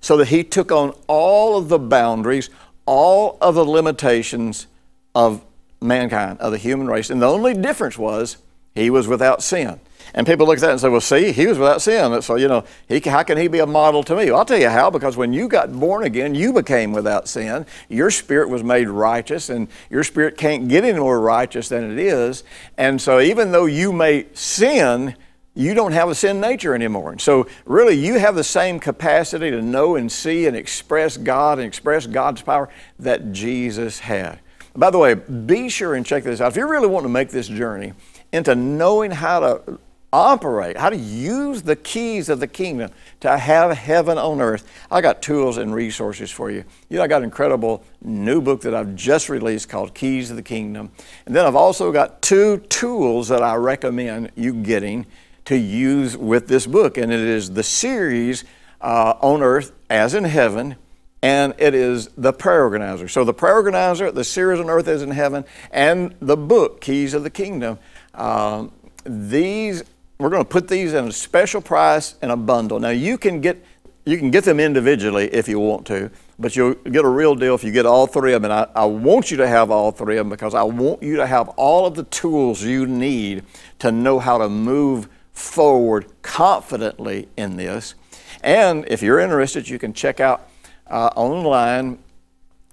so 0.00 0.16
that 0.16 0.28
he 0.28 0.44
took 0.44 0.70
on 0.70 0.94
all 1.06 1.56
of 1.56 1.68
the 1.68 1.78
boundaries, 1.78 2.50
all 2.86 3.38
of 3.40 3.54
the 3.54 3.64
limitations 3.64 4.66
of 5.14 5.42
mankind, 5.80 6.38
of 6.38 6.52
the 6.52 6.58
human 6.58 6.86
race. 6.86 7.10
And 7.10 7.20
the 7.20 7.28
only 7.28 7.54
difference 7.54 7.98
was 7.98 8.36
he 8.74 8.90
was 8.90 9.08
without 9.08 9.42
sin. 9.42 9.80
And 10.14 10.26
people 10.26 10.46
look 10.46 10.58
at 10.58 10.60
that 10.60 10.70
and 10.72 10.80
say, 10.80 10.88
well, 10.88 11.00
see, 11.00 11.32
he 11.32 11.46
was 11.46 11.58
without 11.58 11.80
sin. 11.80 12.20
So, 12.20 12.36
you 12.36 12.48
know, 12.48 12.64
he, 12.88 13.00
how 13.00 13.22
can 13.22 13.38
he 13.38 13.48
be 13.48 13.60
a 13.60 13.66
model 13.66 14.02
to 14.04 14.16
me? 14.16 14.26
Well, 14.26 14.40
I'll 14.40 14.44
tell 14.44 14.60
you 14.60 14.68
how, 14.68 14.90
because 14.90 15.16
when 15.16 15.32
you 15.32 15.48
got 15.48 15.72
born 15.72 16.04
again, 16.04 16.34
you 16.34 16.52
became 16.52 16.92
without 16.92 17.28
sin. 17.28 17.64
Your 17.88 18.10
spirit 18.10 18.48
was 18.50 18.62
made 18.62 18.88
righteous, 18.88 19.48
and 19.48 19.68
your 19.88 20.04
spirit 20.04 20.36
can't 20.36 20.68
get 20.68 20.84
any 20.84 20.98
more 20.98 21.20
righteous 21.20 21.68
than 21.68 21.90
it 21.90 21.98
is. 21.98 22.44
And 22.76 23.00
so, 23.00 23.20
even 23.20 23.52
though 23.52 23.66
you 23.66 23.92
may 23.92 24.26
sin, 24.34 25.16
you 25.54 25.74
don't 25.74 25.92
have 25.92 26.08
a 26.08 26.14
sin 26.14 26.40
nature 26.40 26.74
anymore. 26.74 27.12
And 27.12 27.20
so, 27.20 27.46
really, 27.64 27.94
you 27.94 28.18
have 28.18 28.34
the 28.34 28.44
same 28.44 28.78
capacity 28.80 29.50
to 29.50 29.62
know 29.62 29.96
and 29.96 30.12
see 30.12 30.46
and 30.46 30.56
express 30.56 31.16
God 31.16 31.58
and 31.58 31.66
express 31.66 32.06
God's 32.06 32.42
power 32.42 32.68
that 32.98 33.32
Jesus 33.32 33.98
had. 34.00 34.40
By 34.74 34.90
the 34.90 34.98
way, 34.98 35.14
be 35.14 35.68
sure 35.68 35.94
and 35.94 36.04
check 36.04 36.24
this 36.24 36.40
out. 36.40 36.52
If 36.52 36.56
you 36.56 36.66
really 36.66 36.86
want 36.86 37.04
to 37.04 37.10
make 37.10 37.28
this 37.28 37.48
journey 37.48 37.92
into 38.32 38.54
knowing 38.54 39.10
how 39.10 39.40
to 39.40 39.78
operate, 40.12 40.76
how 40.76 40.90
to 40.90 40.96
use 40.96 41.62
the 41.62 41.76
keys 41.76 42.28
of 42.28 42.38
the 42.38 42.46
kingdom 42.46 42.90
to 43.20 43.38
have 43.38 43.76
heaven 43.76 44.18
on 44.18 44.40
earth. 44.40 44.68
I 44.90 45.00
got 45.00 45.22
tools 45.22 45.56
and 45.56 45.74
resources 45.74 46.30
for 46.30 46.50
you. 46.50 46.64
You 46.88 46.98
know, 46.98 47.04
I 47.04 47.06
got 47.06 47.18
an 47.18 47.24
incredible 47.24 47.82
new 48.02 48.40
book 48.42 48.60
that 48.62 48.74
I've 48.74 48.94
just 48.94 49.28
released 49.28 49.68
called 49.68 49.94
Keys 49.94 50.30
of 50.30 50.36
the 50.36 50.42
Kingdom. 50.42 50.90
And 51.24 51.34
then 51.34 51.46
I've 51.46 51.56
also 51.56 51.92
got 51.92 52.20
two 52.20 52.58
tools 52.68 53.28
that 53.28 53.42
I 53.42 53.54
recommend 53.54 54.32
you 54.34 54.52
getting 54.52 55.06
to 55.46 55.56
use 55.56 56.16
with 56.16 56.46
this 56.46 56.66
book. 56.66 56.98
And 56.98 57.10
it 57.10 57.20
is 57.20 57.52
the 57.52 57.62
series 57.62 58.44
uh, 58.80 59.14
On 59.20 59.42
Earth 59.42 59.72
as 59.88 60.14
in 60.14 60.24
Heaven. 60.24 60.76
And 61.24 61.54
it 61.56 61.72
is 61.74 62.08
the 62.16 62.32
prayer 62.32 62.64
organizer. 62.64 63.06
So, 63.06 63.22
the 63.22 63.32
prayer 63.32 63.54
organizer, 63.54 64.10
the 64.10 64.24
series 64.24 64.58
on 64.58 64.68
earth 64.68 64.88
as 64.88 65.02
in 65.02 65.12
heaven, 65.12 65.44
and 65.70 66.16
the 66.20 66.36
book, 66.36 66.80
Keys 66.80 67.14
of 67.14 67.22
the 67.22 67.30
Kingdom. 67.30 67.78
Um, 68.12 68.72
these 69.04 69.84
we're 70.22 70.30
going 70.30 70.44
to 70.44 70.48
put 70.48 70.68
these 70.68 70.92
in 70.92 71.08
a 71.08 71.12
special 71.12 71.60
price 71.60 72.14
in 72.22 72.30
a 72.30 72.36
bundle. 72.36 72.78
Now 72.78 72.90
you 72.90 73.18
can 73.18 73.40
get 73.40 73.62
you 74.04 74.18
can 74.18 74.30
get 74.30 74.44
them 74.44 74.58
individually 74.58 75.28
if 75.32 75.48
you 75.48 75.60
want 75.60 75.86
to, 75.86 76.10
but 76.38 76.56
you'll 76.56 76.74
get 76.74 77.04
a 77.04 77.08
real 77.08 77.36
deal 77.36 77.54
if 77.54 77.62
you 77.62 77.70
get 77.70 77.86
all 77.86 78.08
three 78.08 78.32
of 78.32 78.42
them. 78.42 78.50
And 78.50 78.70
I, 78.74 78.82
I 78.82 78.84
want 78.84 79.30
you 79.30 79.36
to 79.36 79.46
have 79.46 79.70
all 79.70 79.92
three 79.92 80.16
of 80.16 80.26
them 80.26 80.30
because 80.30 80.54
I 80.54 80.64
want 80.64 81.02
you 81.02 81.16
to 81.16 81.26
have 81.26 81.48
all 81.50 81.86
of 81.86 81.94
the 81.94 82.02
tools 82.04 82.62
you 82.62 82.86
need 82.86 83.44
to 83.78 83.92
know 83.92 84.18
how 84.18 84.38
to 84.38 84.48
move 84.48 85.08
forward 85.32 86.06
confidently 86.22 87.28
in 87.36 87.56
this. 87.56 87.94
And 88.42 88.84
if 88.88 89.02
you're 89.02 89.20
interested, 89.20 89.68
you 89.68 89.78
can 89.78 89.92
check 89.92 90.18
out 90.18 90.48
uh, 90.88 91.10
online. 91.14 91.98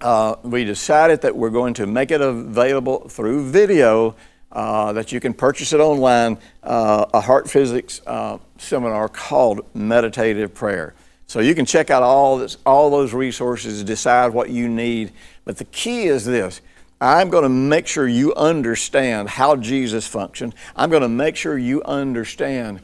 Uh, 0.00 0.34
we 0.42 0.64
decided 0.64 1.20
that 1.20 1.36
we're 1.36 1.50
going 1.50 1.74
to 1.74 1.86
make 1.86 2.10
it 2.10 2.20
available 2.20 3.08
through 3.08 3.50
video 3.50 4.16
uh, 4.52 4.92
that 4.92 5.12
you 5.12 5.20
can 5.20 5.32
purchase 5.32 5.72
it 5.72 5.80
online, 5.80 6.38
uh, 6.62 7.06
a 7.14 7.20
heart 7.20 7.48
physics 7.48 8.00
uh, 8.06 8.38
seminar 8.58 9.08
called 9.08 9.64
Meditative 9.74 10.54
Prayer. 10.54 10.94
So 11.26 11.38
you 11.38 11.54
can 11.54 11.64
check 11.64 11.90
out 11.90 12.02
all, 12.02 12.38
this, 12.38 12.56
all 12.66 12.90
those 12.90 13.14
resources, 13.14 13.84
decide 13.84 14.32
what 14.32 14.50
you 14.50 14.68
need. 14.68 15.12
But 15.44 15.58
the 15.58 15.64
key 15.66 16.04
is 16.04 16.24
this 16.24 16.60
I'm 17.00 17.30
going 17.30 17.44
to 17.44 17.48
make 17.48 17.86
sure 17.86 18.06
you 18.06 18.34
understand 18.34 19.28
how 19.28 19.56
Jesus 19.56 20.06
functioned. 20.06 20.54
I'm 20.76 20.90
going 20.90 21.02
to 21.02 21.08
make 21.08 21.36
sure 21.36 21.56
you 21.56 21.82
understand 21.84 22.80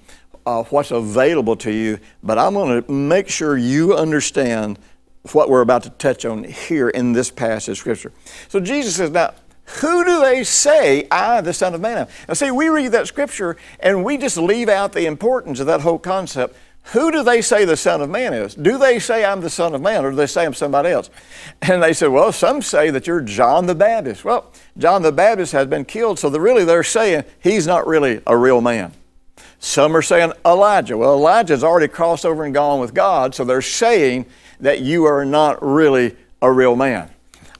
uh, 0.46 0.62
what's 0.64 0.92
available 0.92 1.56
to 1.56 1.72
you, 1.72 1.98
but 2.22 2.38
I'm 2.38 2.54
going 2.54 2.82
to 2.82 2.92
make 2.92 3.28
sure 3.28 3.56
you 3.56 3.94
understand 3.94 4.78
what 5.32 5.50
we're 5.50 5.60
about 5.60 5.82
to 5.82 5.90
touch 5.90 6.24
on 6.24 6.44
here 6.44 6.88
in 6.88 7.12
this 7.12 7.30
passage 7.30 7.72
of 7.72 7.78
Scripture. 7.78 8.12
So 8.48 8.60
Jesus 8.60 8.96
says, 8.96 9.10
Now, 9.10 9.34
who 9.66 10.04
do 10.04 10.20
they 10.20 10.44
say 10.44 11.08
I, 11.10 11.40
the 11.40 11.52
Son 11.52 11.74
of 11.74 11.80
Man, 11.80 11.98
am? 11.98 12.06
Now, 12.28 12.34
see, 12.34 12.50
we 12.50 12.68
read 12.68 12.92
that 12.92 13.08
scripture 13.08 13.56
and 13.80 14.04
we 14.04 14.16
just 14.16 14.36
leave 14.36 14.68
out 14.68 14.92
the 14.92 15.06
importance 15.06 15.60
of 15.60 15.66
that 15.66 15.80
whole 15.80 15.98
concept. 15.98 16.56
Who 16.92 17.10
do 17.10 17.24
they 17.24 17.42
say 17.42 17.64
the 17.64 17.76
Son 17.76 18.00
of 18.00 18.08
Man 18.08 18.32
is? 18.32 18.54
Do 18.54 18.78
they 18.78 19.00
say 19.00 19.24
I'm 19.24 19.40
the 19.40 19.50
Son 19.50 19.74
of 19.74 19.82
Man 19.82 20.04
or 20.04 20.10
do 20.10 20.16
they 20.16 20.28
say 20.28 20.46
I'm 20.46 20.54
somebody 20.54 20.90
else? 20.90 21.10
And 21.62 21.82
they 21.82 21.92
said, 21.92 22.08
well, 22.08 22.30
some 22.30 22.62
say 22.62 22.90
that 22.90 23.08
you're 23.08 23.20
John 23.20 23.66
the 23.66 23.74
Baptist. 23.74 24.24
Well, 24.24 24.52
John 24.78 25.02
the 25.02 25.10
Baptist 25.10 25.52
has 25.52 25.66
been 25.66 25.84
killed, 25.84 26.20
so 26.20 26.30
they're 26.30 26.40
really 26.40 26.64
they're 26.64 26.84
saying 26.84 27.24
he's 27.40 27.66
not 27.66 27.88
really 27.88 28.22
a 28.24 28.36
real 28.36 28.60
man. 28.60 28.92
Some 29.58 29.96
are 29.96 30.02
saying 30.02 30.32
Elijah. 30.44 30.96
Well, 30.96 31.14
Elijah's 31.14 31.64
already 31.64 31.88
crossed 31.88 32.24
over 32.24 32.44
and 32.44 32.54
gone 32.54 32.78
with 32.78 32.94
God, 32.94 33.34
so 33.34 33.44
they're 33.44 33.62
saying 33.62 34.26
that 34.60 34.80
you 34.80 35.04
are 35.06 35.24
not 35.24 35.60
really 35.62 36.14
a 36.40 36.52
real 36.52 36.76
man. 36.76 37.10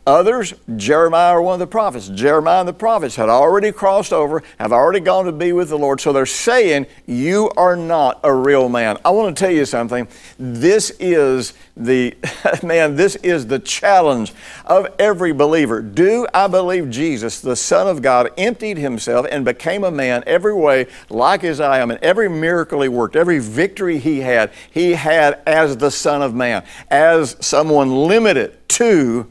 Others, 0.07 0.55
Jeremiah 0.77 1.37
or 1.37 1.43
one 1.43 1.55
of 1.55 1.59
the 1.59 1.67
prophets. 1.67 2.09
Jeremiah 2.09 2.61
and 2.61 2.69
the 2.69 2.73
prophets 2.73 3.17
had 3.17 3.29
already 3.29 3.73
crossed 3.73 4.13
over, 4.13 4.41
have 4.59 4.73
already 4.73 5.01
gone 5.01 5.25
to 5.25 5.33
be 5.33 5.53
with 5.53 5.69
the 5.69 5.77
Lord. 5.77 6.01
So 6.01 6.13
they're 6.13 6.27
saying, 6.27 6.87
You 7.07 7.51
are 7.57 7.75
not 7.75 8.21
a 8.23 8.33
real 8.33 8.69
man. 8.69 8.99
I 9.05 9.11
want 9.11 9.37
to 9.37 9.45
tell 9.45 9.51
you 9.51 9.65
something. 9.65 10.07
This 10.39 10.91
is 11.01 11.55
the, 11.77 12.17
man, 12.63 12.95
this 12.95 13.17
is 13.17 13.49
the 13.49 13.59
challenge 13.59 14.33
of 14.65 14.87
every 15.01 15.33
believer. 15.33 15.83
Do 15.83 16.29
I 16.33 16.47
believe 16.47 16.89
Jesus, 16.89 17.41
the 17.41 17.57
Son 17.57 17.89
of 17.89 18.01
God, 18.01 18.31
emptied 18.39 18.79
himself 18.79 19.27
and 19.29 19.45
became 19.45 19.83
a 19.83 19.91
man 19.91 20.23
every 20.25 20.55
way 20.55 20.87
like 21.11 21.43
as 21.43 21.61
I 21.61 21.81
am, 21.81 21.91
and 21.91 21.99
every 22.01 22.29
miracle 22.29 22.81
he 22.81 22.89
worked, 22.89 23.17
every 23.17 23.41
victory 23.41 23.99
he 23.99 24.21
had, 24.21 24.53
he 24.71 24.93
had 24.93 25.43
as 25.47 25.77
the 25.79 25.91
Son 25.91 26.23
of 26.23 26.33
Man, 26.33 26.65
as 26.93 27.37
someone 27.41 28.07
limited 28.07 28.69
to 28.69 29.27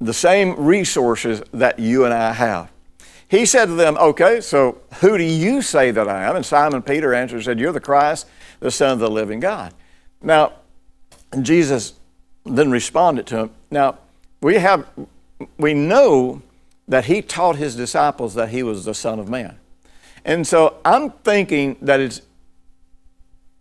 the 0.00 0.14
same 0.14 0.54
resources 0.56 1.42
that 1.52 1.78
you 1.78 2.04
and 2.04 2.12
I 2.12 2.32
have. 2.32 2.70
He 3.28 3.46
said 3.46 3.66
to 3.66 3.74
them, 3.74 3.96
Okay, 3.98 4.40
so 4.40 4.78
who 5.00 5.18
do 5.18 5.24
you 5.24 5.62
say 5.62 5.90
that 5.90 6.08
I 6.08 6.24
am? 6.24 6.36
And 6.36 6.44
Simon 6.44 6.82
Peter 6.82 7.14
answered 7.14 7.36
and 7.36 7.44
said, 7.44 7.58
You're 7.58 7.72
the 7.72 7.80
Christ, 7.80 8.26
the 8.60 8.70
Son 8.70 8.92
of 8.92 8.98
the 8.98 9.10
living 9.10 9.40
God. 9.40 9.72
Now, 10.22 10.52
Jesus 11.40 11.94
then 12.44 12.70
responded 12.70 13.26
to 13.28 13.38
him. 13.38 13.50
Now, 13.70 13.98
we 14.40 14.54
have 14.56 14.86
we 15.58 15.74
know 15.74 16.42
that 16.86 17.06
he 17.06 17.22
taught 17.22 17.56
his 17.56 17.76
disciples 17.76 18.34
that 18.34 18.50
he 18.50 18.62
was 18.62 18.84
the 18.84 18.94
Son 18.94 19.18
of 19.18 19.28
Man. 19.28 19.58
And 20.24 20.46
so 20.46 20.78
I'm 20.84 21.10
thinking 21.10 21.76
that 21.82 22.00
it's 22.00 22.22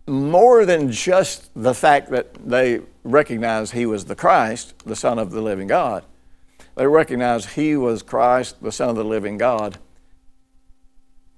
more 0.08 0.66
than 0.66 0.92
just 0.92 1.50
the 1.56 1.74
fact 1.74 2.10
that 2.12 2.34
they 2.46 2.82
recognized 3.04 3.74
he 3.74 3.86
was 3.86 4.06
the 4.06 4.16
Christ, 4.16 4.74
the 4.86 4.96
Son 4.96 5.20
of 5.20 5.32
the 5.32 5.42
living 5.42 5.68
God. 5.68 6.04
They 6.76 6.88
recognized 6.88 7.52
he 7.52 7.76
was 7.76 8.02
Christ, 8.02 8.62
the 8.62 8.72
Son 8.72 8.90
of 8.90 8.96
the 8.96 9.04
living 9.04 9.38
God, 9.38 9.78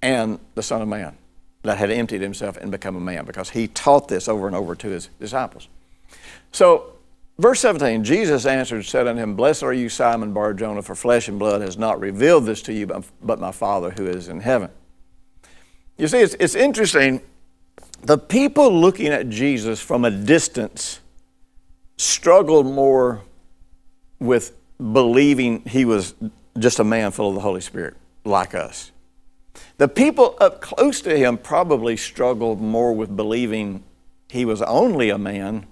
and 0.02 0.39
the 0.56 0.63
Son 0.63 0.82
of 0.82 0.88
Man 0.88 1.17
that 1.65 1.78
had 1.78 1.91
emptied 1.91 2.21
himself 2.21 2.58
and 2.58 2.71
become 2.71 2.95
a 2.95 3.00
man 3.00 3.26
because 3.26 3.50
he 3.50 3.67
taught 3.67 4.08
this 4.08 4.28
over 4.28 4.48
and 4.48 4.56
over 4.56 4.76
to 4.76 4.88
his 4.88 5.10
disciples. 5.19 5.67
So, 6.52 6.93
verse 7.38 7.60
17 7.60 8.04
Jesus 8.04 8.45
answered 8.45 8.86
said 8.86 9.08
unto 9.08 9.21
him, 9.21 9.36
Blessed 9.36 9.63
are 9.63 9.74
you, 9.74 9.89
Simon 9.89 10.32
Bar 10.32 10.54
Jonah, 10.54 10.82
for 10.82 10.95
flesh 10.95 11.28
and 11.28 11.38
blood 11.38 11.62
has 11.62 11.78
not 11.78 12.00
revealed 12.00 12.45
this 12.45 12.62
to 12.63 12.74
you, 12.74 12.88
but 13.21 13.39
my 13.39 13.52
Father 13.52 13.91
who 13.91 14.08
is 14.08 14.28
in 14.28 14.39
heaven. 14.39 14.69
You 15.98 16.08
see, 16.08 16.19
it's, 16.19 16.36
it's 16.39 16.56
interesting. 16.56 17.21
The 18.04 18.17
people 18.17 18.71
looking 18.71 19.08
at 19.08 19.30
Jesus 19.30 19.82
from 19.82 20.06
a 20.06 20.12
distance 20.12 21.00
struggled 21.98 22.65
more 22.65 23.21
with 24.19 24.56
believing 24.77 25.63
he 25.65 25.85
was 25.85 26.15
just 26.57 26.79
a 26.79 26.83
man 26.83 27.11
full 27.11 27.29
of 27.29 27.35
the 27.35 27.41
Holy 27.41 27.61
Spirit, 27.61 27.95
like 28.23 28.53
us. 28.55 28.91
The 29.77 29.88
people 29.88 30.35
up 30.39 30.61
close 30.61 31.01
to 31.01 31.17
him 31.17 31.38
probably 31.38 31.97
struggled 31.97 32.61
more 32.61 32.93
with 32.93 33.15
believing 33.15 33.83
he 34.29 34.45
was 34.45 34.61
only 34.61 35.09
a 35.09 35.17
man 35.17 35.65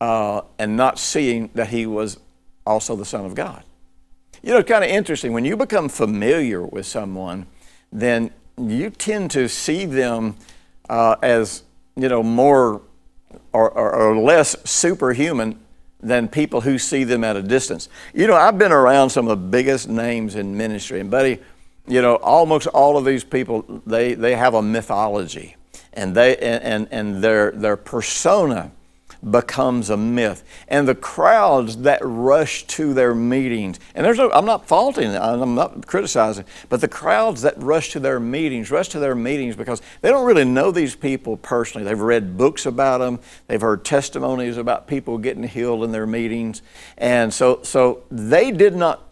uh, 0.00 0.42
and 0.58 0.76
not 0.76 0.98
seeing 0.98 1.50
that 1.54 1.68
he 1.68 1.86
was 1.86 2.18
also 2.66 2.96
the 2.96 3.04
Son 3.04 3.24
of 3.24 3.34
God. 3.34 3.64
You 4.42 4.52
know, 4.52 4.58
it's 4.58 4.68
kind 4.68 4.84
of 4.84 4.90
interesting. 4.90 5.32
When 5.32 5.44
you 5.44 5.56
become 5.56 5.88
familiar 5.88 6.62
with 6.62 6.86
someone, 6.86 7.46
then 7.92 8.30
you 8.56 8.90
tend 8.90 9.30
to 9.32 9.48
see 9.48 9.84
them 9.84 10.36
uh, 10.88 11.16
as, 11.22 11.62
you 11.96 12.08
know, 12.08 12.22
more 12.22 12.80
or, 13.52 13.70
or, 13.70 13.92
or 13.92 14.16
less 14.16 14.56
superhuman 14.64 15.58
than 16.02 16.28
people 16.28 16.60
who 16.60 16.78
see 16.78 17.04
them 17.04 17.24
at 17.24 17.36
a 17.36 17.42
distance. 17.42 17.88
You 18.14 18.26
know, 18.26 18.34
I've 18.34 18.58
been 18.58 18.72
around 18.72 19.10
some 19.10 19.28
of 19.28 19.38
the 19.38 19.48
biggest 19.48 19.88
names 19.88 20.34
in 20.34 20.56
ministry, 20.56 21.00
and 21.00 21.10
buddy, 21.10 21.38
you 21.86 22.00
know, 22.02 22.16
almost 22.16 22.66
all 22.68 22.96
of 22.96 23.04
these 23.04 23.24
people 23.24 23.82
they 23.86 24.14
they 24.14 24.34
have 24.34 24.54
a 24.54 24.62
mythology, 24.62 25.56
and 25.92 26.14
they 26.14 26.36
and 26.36 26.88
and 26.90 27.22
their 27.22 27.50
their 27.52 27.76
persona 27.76 28.72
becomes 29.28 29.90
a 29.90 29.96
myth. 29.96 30.44
And 30.68 30.88
the 30.88 30.94
crowds 30.94 31.78
that 31.78 32.00
rush 32.02 32.66
to 32.68 32.94
their 32.94 33.14
meetings, 33.14 33.78
and 33.94 34.04
there's 34.04 34.18
no, 34.18 34.30
I'm 34.32 34.46
not 34.46 34.66
faulting, 34.66 35.14
I'm 35.14 35.54
not 35.54 35.86
criticizing, 35.86 36.44
but 36.68 36.80
the 36.80 36.88
crowds 36.88 37.42
that 37.42 37.60
rush 37.62 37.90
to 37.92 38.00
their 38.00 38.20
meetings, 38.20 38.70
rush 38.70 38.88
to 38.90 38.98
their 38.98 39.14
meetings 39.14 39.56
because 39.56 39.82
they 40.00 40.08
don't 40.08 40.26
really 40.26 40.44
know 40.44 40.70
these 40.70 40.96
people 40.96 41.36
personally. 41.36 41.84
They've 41.84 42.00
read 42.00 42.38
books 42.38 42.66
about 42.66 42.98
them, 42.98 43.20
they've 43.46 43.60
heard 43.60 43.84
testimonies 43.84 44.56
about 44.56 44.86
people 44.86 45.18
getting 45.18 45.42
healed 45.42 45.84
in 45.84 45.92
their 45.92 46.06
meetings. 46.06 46.62
And 46.96 47.32
so, 47.32 47.62
so 47.62 48.04
they 48.10 48.50
did 48.50 48.74
not 48.74 49.06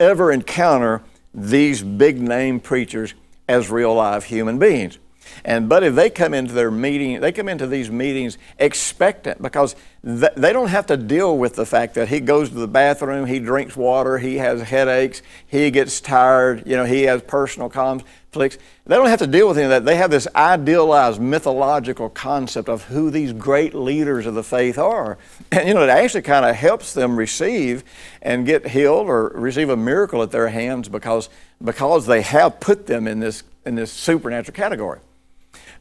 ever 0.00 0.32
encounter 0.32 1.02
these 1.34 1.82
big 1.82 2.20
name 2.20 2.60
preachers 2.60 3.14
as 3.48 3.70
real 3.70 3.94
live 3.94 4.24
human 4.24 4.58
beings. 4.58 4.98
And 5.44 5.68
buddy, 5.68 5.88
they 5.88 6.10
come 6.10 6.34
into 6.34 6.52
their 6.52 6.70
meeting, 6.70 7.20
they 7.20 7.32
come 7.32 7.48
into 7.48 7.66
these 7.66 7.90
meetings 7.90 8.38
expectant 8.58 9.42
because 9.42 9.74
th- 10.04 10.32
they 10.36 10.52
don't 10.52 10.68
have 10.68 10.86
to 10.86 10.96
deal 10.96 11.36
with 11.36 11.56
the 11.56 11.66
fact 11.66 11.94
that 11.94 12.08
he 12.08 12.20
goes 12.20 12.48
to 12.50 12.54
the 12.54 12.68
bathroom, 12.68 13.26
he 13.26 13.38
drinks 13.38 13.76
water, 13.76 14.18
he 14.18 14.36
has 14.36 14.62
headaches, 14.62 15.22
he 15.46 15.70
gets 15.70 16.00
tired, 16.00 16.66
you 16.66 16.76
know, 16.76 16.84
he 16.84 17.02
has 17.02 17.22
personal 17.22 17.68
conflicts. 17.68 18.58
They 18.84 18.96
don't 18.96 19.08
have 19.08 19.20
to 19.20 19.26
deal 19.26 19.48
with 19.48 19.58
any 19.58 19.64
of 19.64 19.70
that. 19.70 19.84
They 19.84 19.96
have 19.96 20.10
this 20.10 20.28
idealized 20.34 21.20
mythological 21.20 22.08
concept 22.08 22.68
of 22.68 22.84
who 22.84 23.10
these 23.10 23.32
great 23.32 23.74
leaders 23.74 24.26
of 24.26 24.34
the 24.34 24.42
faith 24.42 24.78
are. 24.78 25.18
And 25.50 25.68
you 25.68 25.74
know, 25.74 25.82
it 25.82 25.90
actually 25.90 26.22
kind 26.22 26.44
of 26.44 26.56
helps 26.56 26.94
them 26.94 27.16
receive 27.16 27.84
and 28.22 28.46
get 28.46 28.68
healed 28.68 29.06
or 29.06 29.28
receive 29.34 29.68
a 29.70 29.76
miracle 29.76 30.22
at 30.22 30.30
their 30.30 30.48
hands 30.48 30.88
because 30.88 31.28
because 31.62 32.06
they 32.06 32.22
have 32.22 32.58
put 32.58 32.86
them 32.86 33.06
in 33.06 33.20
this 33.20 33.44
in 33.64 33.74
this 33.74 33.92
supernatural 33.92 34.54
category. 34.54 34.98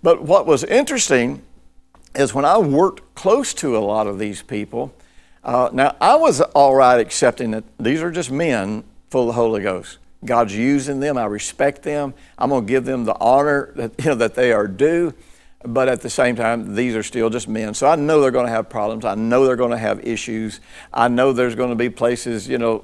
But 0.04 0.24
what 0.24 0.46
was 0.46 0.64
interesting 0.64 1.42
is 2.16 2.34
when 2.34 2.46
I 2.46 2.58
worked 2.58 3.16
close 3.16 3.54
to 3.56 3.78
a 3.78 3.80
lot 3.80 4.08
of 4.08 4.20
these 4.20 4.42
people, 4.42 4.94
uh, 5.44 5.70
now 5.72 5.96
I 6.02 6.16
was 6.16 6.42
all 6.42 6.76
right 6.76 7.00
accepting 7.00 7.52
that 7.52 7.64
these 7.80 8.02
are 8.02 8.12
just 8.12 8.32
men 8.32 8.84
full 9.10 9.22
of 9.22 9.28
the 9.28 9.34
Holy 9.34 9.62
Ghost. 9.62 9.98
God's 10.24 10.56
using 10.56 11.00
them. 11.00 11.18
I 11.18 11.26
respect 11.26 11.84
them. 11.84 12.14
I'm 12.38 12.50
going 12.50 12.66
to 12.66 12.72
give 12.72 12.86
them 12.86 13.06
the 13.06 13.16
honor 13.20 13.72
that, 13.76 13.94
you 14.00 14.06
know, 14.06 14.16
that 14.16 14.36
they 14.36 14.52
are 14.52 14.68
due. 14.68 15.14
But 15.64 15.90
at 15.90 16.02
the 16.02 16.10
same 16.10 16.36
time, 16.36 16.76
these 16.76 16.96
are 16.96 17.04
still 17.04 17.30
just 17.30 17.48
men. 17.48 17.76
So 17.76 17.88
I 17.88 17.96
know 17.96 18.20
they're 18.20 18.32
going 18.32 18.48
to 18.48 18.52
have 18.52 18.68
problems. 18.68 19.06
I 19.06 19.14
know 19.14 19.46
they're 19.46 19.56
going 19.56 19.72
to 19.72 19.78
have 19.78 20.06
issues. 20.06 20.60
I 20.92 21.08
know 21.08 21.34
there's 21.34 21.54
going 21.54 21.70
to 21.70 21.76
be 21.76 21.90
places, 21.90 22.48
you 22.48 22.58
know, 22.58 22.84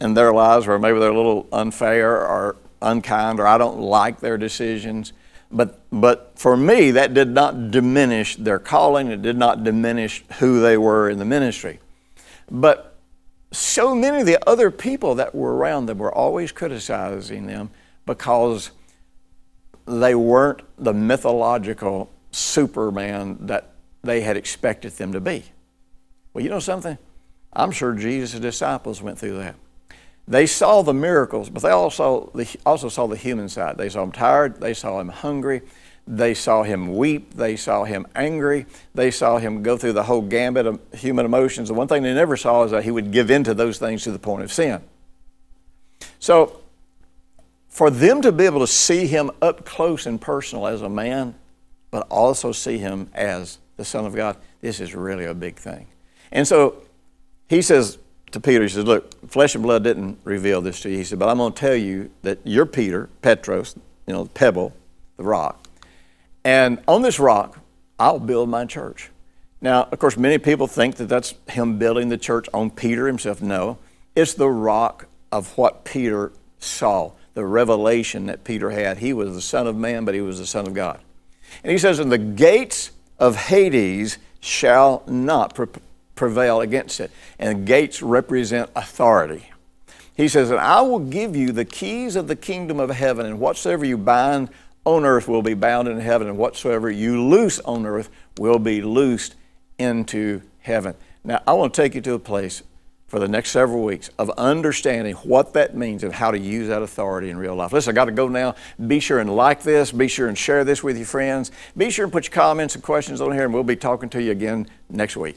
in 0.00 0.14
their 0.14 0.32
lives 0.32 0.66
where 0.66 0.78
maybe 0.78 0.98
they're 0.98 1.10
a 1.10 1.16
little 1.16 1.46
unfair 1.52 2.16
or 2.16 2.56
unkind 2.80 3.40
or 3.40 3.46
I 3.46 3.58
don't 3.58 3.78
like 3.78 4.20
their 4.20 4.38
decisions. 4.38 5.12
But, 5.54 5.80
but 5.92 6.32
for 6.34 6.56
me, 6.56 6.90
that 6.90 7.14
did 7.14 7.28
not 7.28 7.70
diminish 7.70 8.34
their 8.34 8.58
calling, 8.58 9.12
it 9.12 9.22
did 9.22 9.38
not 9.38 9.62
diminish 9.62 10.24
who 10.40 10.60
they 10.60 10.76
were 10.76 11.08
in 11.08 11.20
the 11.20 11.24
ministry. 11.24 11.78
But 12.50 12.96
so 13.52 13.94
many 13.94 14.20
of 14.20 14.26
the 14.26 14.38
other 14.48 14.72
people 14.72 15.14
that 15.14 15.32
were 15.32 15.54
around 15.54 15.86
them 15.86 15.98
were 15.98 16.12
always 16.12 16.50
criticizing 16.50 17.46
them 17.46 17.70
because 18.04 18.72
they 19.86 20.16
weren't 20.16 20.62
the 20.76 20.92
mythological 20.92 22.10
Superman 22.32 23.38
that 23.46 23.74
they 24.02 24.22
had 24.22 24.36
expected 24.36 24.92
them 24.92 25.12
to 25.12 25.20
be. 25.20 25.44
Well, 26.32 26.42
you 26.42 26.50
know 26.50 26.58
something? 26.58 26.98
I'm 27.52 27.70
sure 27.70 27.92
Jesus' 27.92 28.40
disciples 28.40 29.00
went 29.00 29.20
through 29.20 29.38
that. 29.38 29.54
They 30.26 30.46
saw 30.46 30.82
the 30.82 30.94
miracles, 30.94 31.50
but 31.50 31.62
they 31.62 31.70
also, 31.70 32.32
also 32.64 32.88
saw 32.88 33.06
the 33.06 33.16
human 33.16 33.48
side. 33.48 33.76
They 33.76 33.88
saw 33.90 34.02
him 34.02 34.12
tired, 34.12 34.60
they 34.60 34.72
saw 34.72 34.98
him 35.00 35.08
hungry, 35.08 35.62
they 36.06 36.32
saw 36.34 36.62
him 36.62 36.96
weep, 36.96 37.34
they 37.34 37.56
saw 37.56 37.84
him 37.84 38.06
angry, 38.14 38.66
they 38.94 39.10
saw 39.10 39.38
him 39.38 39.62
go 39.62 39.76
through 39.76 39.92
the 39.92 40.02
whole 40.02 40.22
gambit 40.22 40.66
of 40.66 40.80
human 40.94 41.26
emotions. 41.26 41.68
The 41.68 41.74
one 41.74 41.88
thing 41.88 42.02
they 42.02 42.14
never 42.14 42.36
saw 42.36 42.64
is 42.64 42.70
that 42.70 42.84
he 42.84 42.90
would 42.90 43.10
give 43.12 43.30
in 43.30 43.44
to 43.44 43.54
those 43.54 43.78
things 43.78 44.02
to 44.04 44.12
the 44.12 44.18
point 44.18 44.42
of 44.42 44.52
sin. 44.52 44.82
So, 46.18 46.60
for 47.68 47.90
them 47.90 48.22
to 48.22 48.32
be 48.32 48.44
able 48.44 48.60
to 48.60 48.66
see 48.66 49.06
him 49.06 49.30
up 49.42 49.66
close 49.66 50.06
and 50.06 50.20
personal 50.20 50.66
as 50.66 50.80
a 50.80 50.88
man, 50.88 51.34
but 51.90 52.06
also 52.08 52.52
see 52.52 52.78
him 52.78 53.10
as 53.14 53.58
the 53.76 53.84
Son 53.84 54.06
of 54.06 54.14
God, 54.14 54.36
this 54.60 54.80
is 54.80 54.94
really 54.94 55.24
a 55.24 55.34
big 55.34 55.56
thing. 55.56 55.86
And 56.32 56.46
so 56.46 56.82
he 57.48 57.62
says, 57.62 57.98
to 58.34 58.40
Peter, 58.40 58.62
he 58.62 58.68
says, 58.68 58.84
Look, 58.84 59.30
flesh 59.30 59.54
and 59.54 59.62
blood 59.62 59.82
didn't 59.82 60.18
reveal 60.24 60.60
this 60.60 60.80
to 60.80 60.90
you. 60.90 60.98
He 60.98 61.04
said, 61.04 61.18
But 61.18 61.28
I'm 61.28 61.38
going 61.38 61.52
to 61.52 61.58
tell 61.58 61.74
you 61.74 62.10
that 62.22 62.38
you're 62.44 62.66
Peter, 62.66 63.08
Petros, 63.22 63.74
you 64.06 64.12
know, 64.12 64.24
the 64.24 64.30
pebble, 64.30 64.74
the 65.16 65.24
rock. 65.24 65.66
And 66.44 66.82
on 66.86 67.02
this 67.02 67.18
rock, 67.18 67.58
I'll 67.98 68.20
build 68.20 68.48
my 68.48 68.66
church. 68.66 69.10
Now, 69.60 69.88
of 69.90 69.98
course, 69.98 70.16
many 70.16 70.36
people 70.38 70.66
think 70.66 70.96
that 70.96 71.06
that's 71.06 71.34
him 71.48 71.78
building 71.78 72.10
the 72.10 72.18
church 72.18 72.48
on 72.52 72.70
Peter 72.70 73.06
himself. 73.06 73.40
No, 73.40 73.78
it's 74.14 74.34
the 74.34 74.50
rock 74.50 75.06
of 75.32 75.56
what 75.56 75.84
Peter 75.84 76.32
saw, 76.58 77.12
the 77.32 77.44
revelation 77.44 78.26
that 78.26 78.44
Peter 78.44 78.70
had. 78.70 78.98
He 78.98 79.12
was 79.12 79.34
the 79.34 79.40
Son 79.40 79.66
of 79.66 79.76
Man, 79.76 80.04
but 80.04 80.14
he 80.14 80.20
was 80.20 80.38
the 80.38 80.46
Son 80.46 80.66
of 80.66 80.74
God. 80.74 81.00
And 81.62 81.72
he 81.72 81.78
says, 81.78 81.98
And 81.98 82.12
the 82.12 82.18
gates 82.18 82.90
of 83.18 83.36
Hades 83.36 84.18
shall 84.40 85.02
not 85.06 85.54
prevail 86.14 86.60
against 86.60 87.00
it. 87.00 87.10
And 87.38 87.66
gates 87.66 88.02
represent 88.02 88.70
authority. 88.76 89.50
He 90.16 90.28
says, 90.28 90.50
And 90.50 90.60
I 90.60 90.80
will 90.80 91.00
give 91.00 91.34
you 91.34 91.52
the 91.52 91.64
keys 91.64 92.16
of 92.16 92.28
the 92.28 92.36
kingdom 92.36 92.78
of 92.78 92.90
heaven, 92.90 93.26
and 93.26 93.40
whatsoever 93.40 93.84
you 93.84 93.98
bind 93.98 94.50
on 94.84 95.04
earth 95.04 95.28
will 95.28 95.42
be 95.42 95.54
bound 95.54 95.88
in 95.88 95.98
heaven, 95.98 96.28
and 96.28 96.38
whatsoever 96.38 96.90
you 96.90 97.22
loose 97.22 97.58
on 97.60 97.86
earth 97.86 98.10
will 98.38 98.58
be 98.58 98.82
loosed 98.82 99.34
into 99.78 100.42
heaven. 100.60 100.94
Now, 101.24 101.42
I 101.46 101.54
want 101.54 101.74
to 101.74 101.82
take 101.82 101.94
you 101.94 102.00
to 102.02 102.14
a 102.14 102.18
place 102.18 102.62
for 103.06 103.18
the 103.18 103.28
next 103.28 103.50
several 103.50 103.82
weeks 103.82 104.10
of 104.18 104.30
understanding 104.30 105.14
what 105.16 105.52
that 105.52 105.76
means 105.76 106.02
and 106.02 106.12
how 106.12 106.30
to 106.30 106.38
use 106.38 106.68
that 106.68 106.82
authority 106.82 107.30
in 107.30 107.36
real 107.36 107.54
life. 107.54 107.72
Listen, 107.72 107.92
I 107.92 107.94
got 107.94 108.06
to 108.06 108.12
go 108.12 108.28
now. 108.28 108.54
Be 108.86 108.98
sure 108.98 109.20
and 109.20 109.34
like 109.34 109.62
this. 109.62 109.92
Be 109.92 110.08
sure 110.08 110.28
and 110.28 110.36
share 110.36 110.64
this 110.64 110.82
with 110.82 110.96
your 110.96 111.06
friends. 111.06 111.50
Be 111.76 111.90
sure 111.90 112.04
and 112.04 112.12
put 112.12 112.24
your 112.24 112.32
comments 112.32 112.74
and 112.74 112.82
questions 112.82 113.20
on 113.20 113.32
here, 113.32 113.44
and 113.44 113.54
we'll 113.54 113.62
be 113.62 113.76
talking 113.76 114.08
to 114.10 114.22
you 114.22 114.32
again 114.32 114.66
next 114.90 115.16
week. 115.16 115.36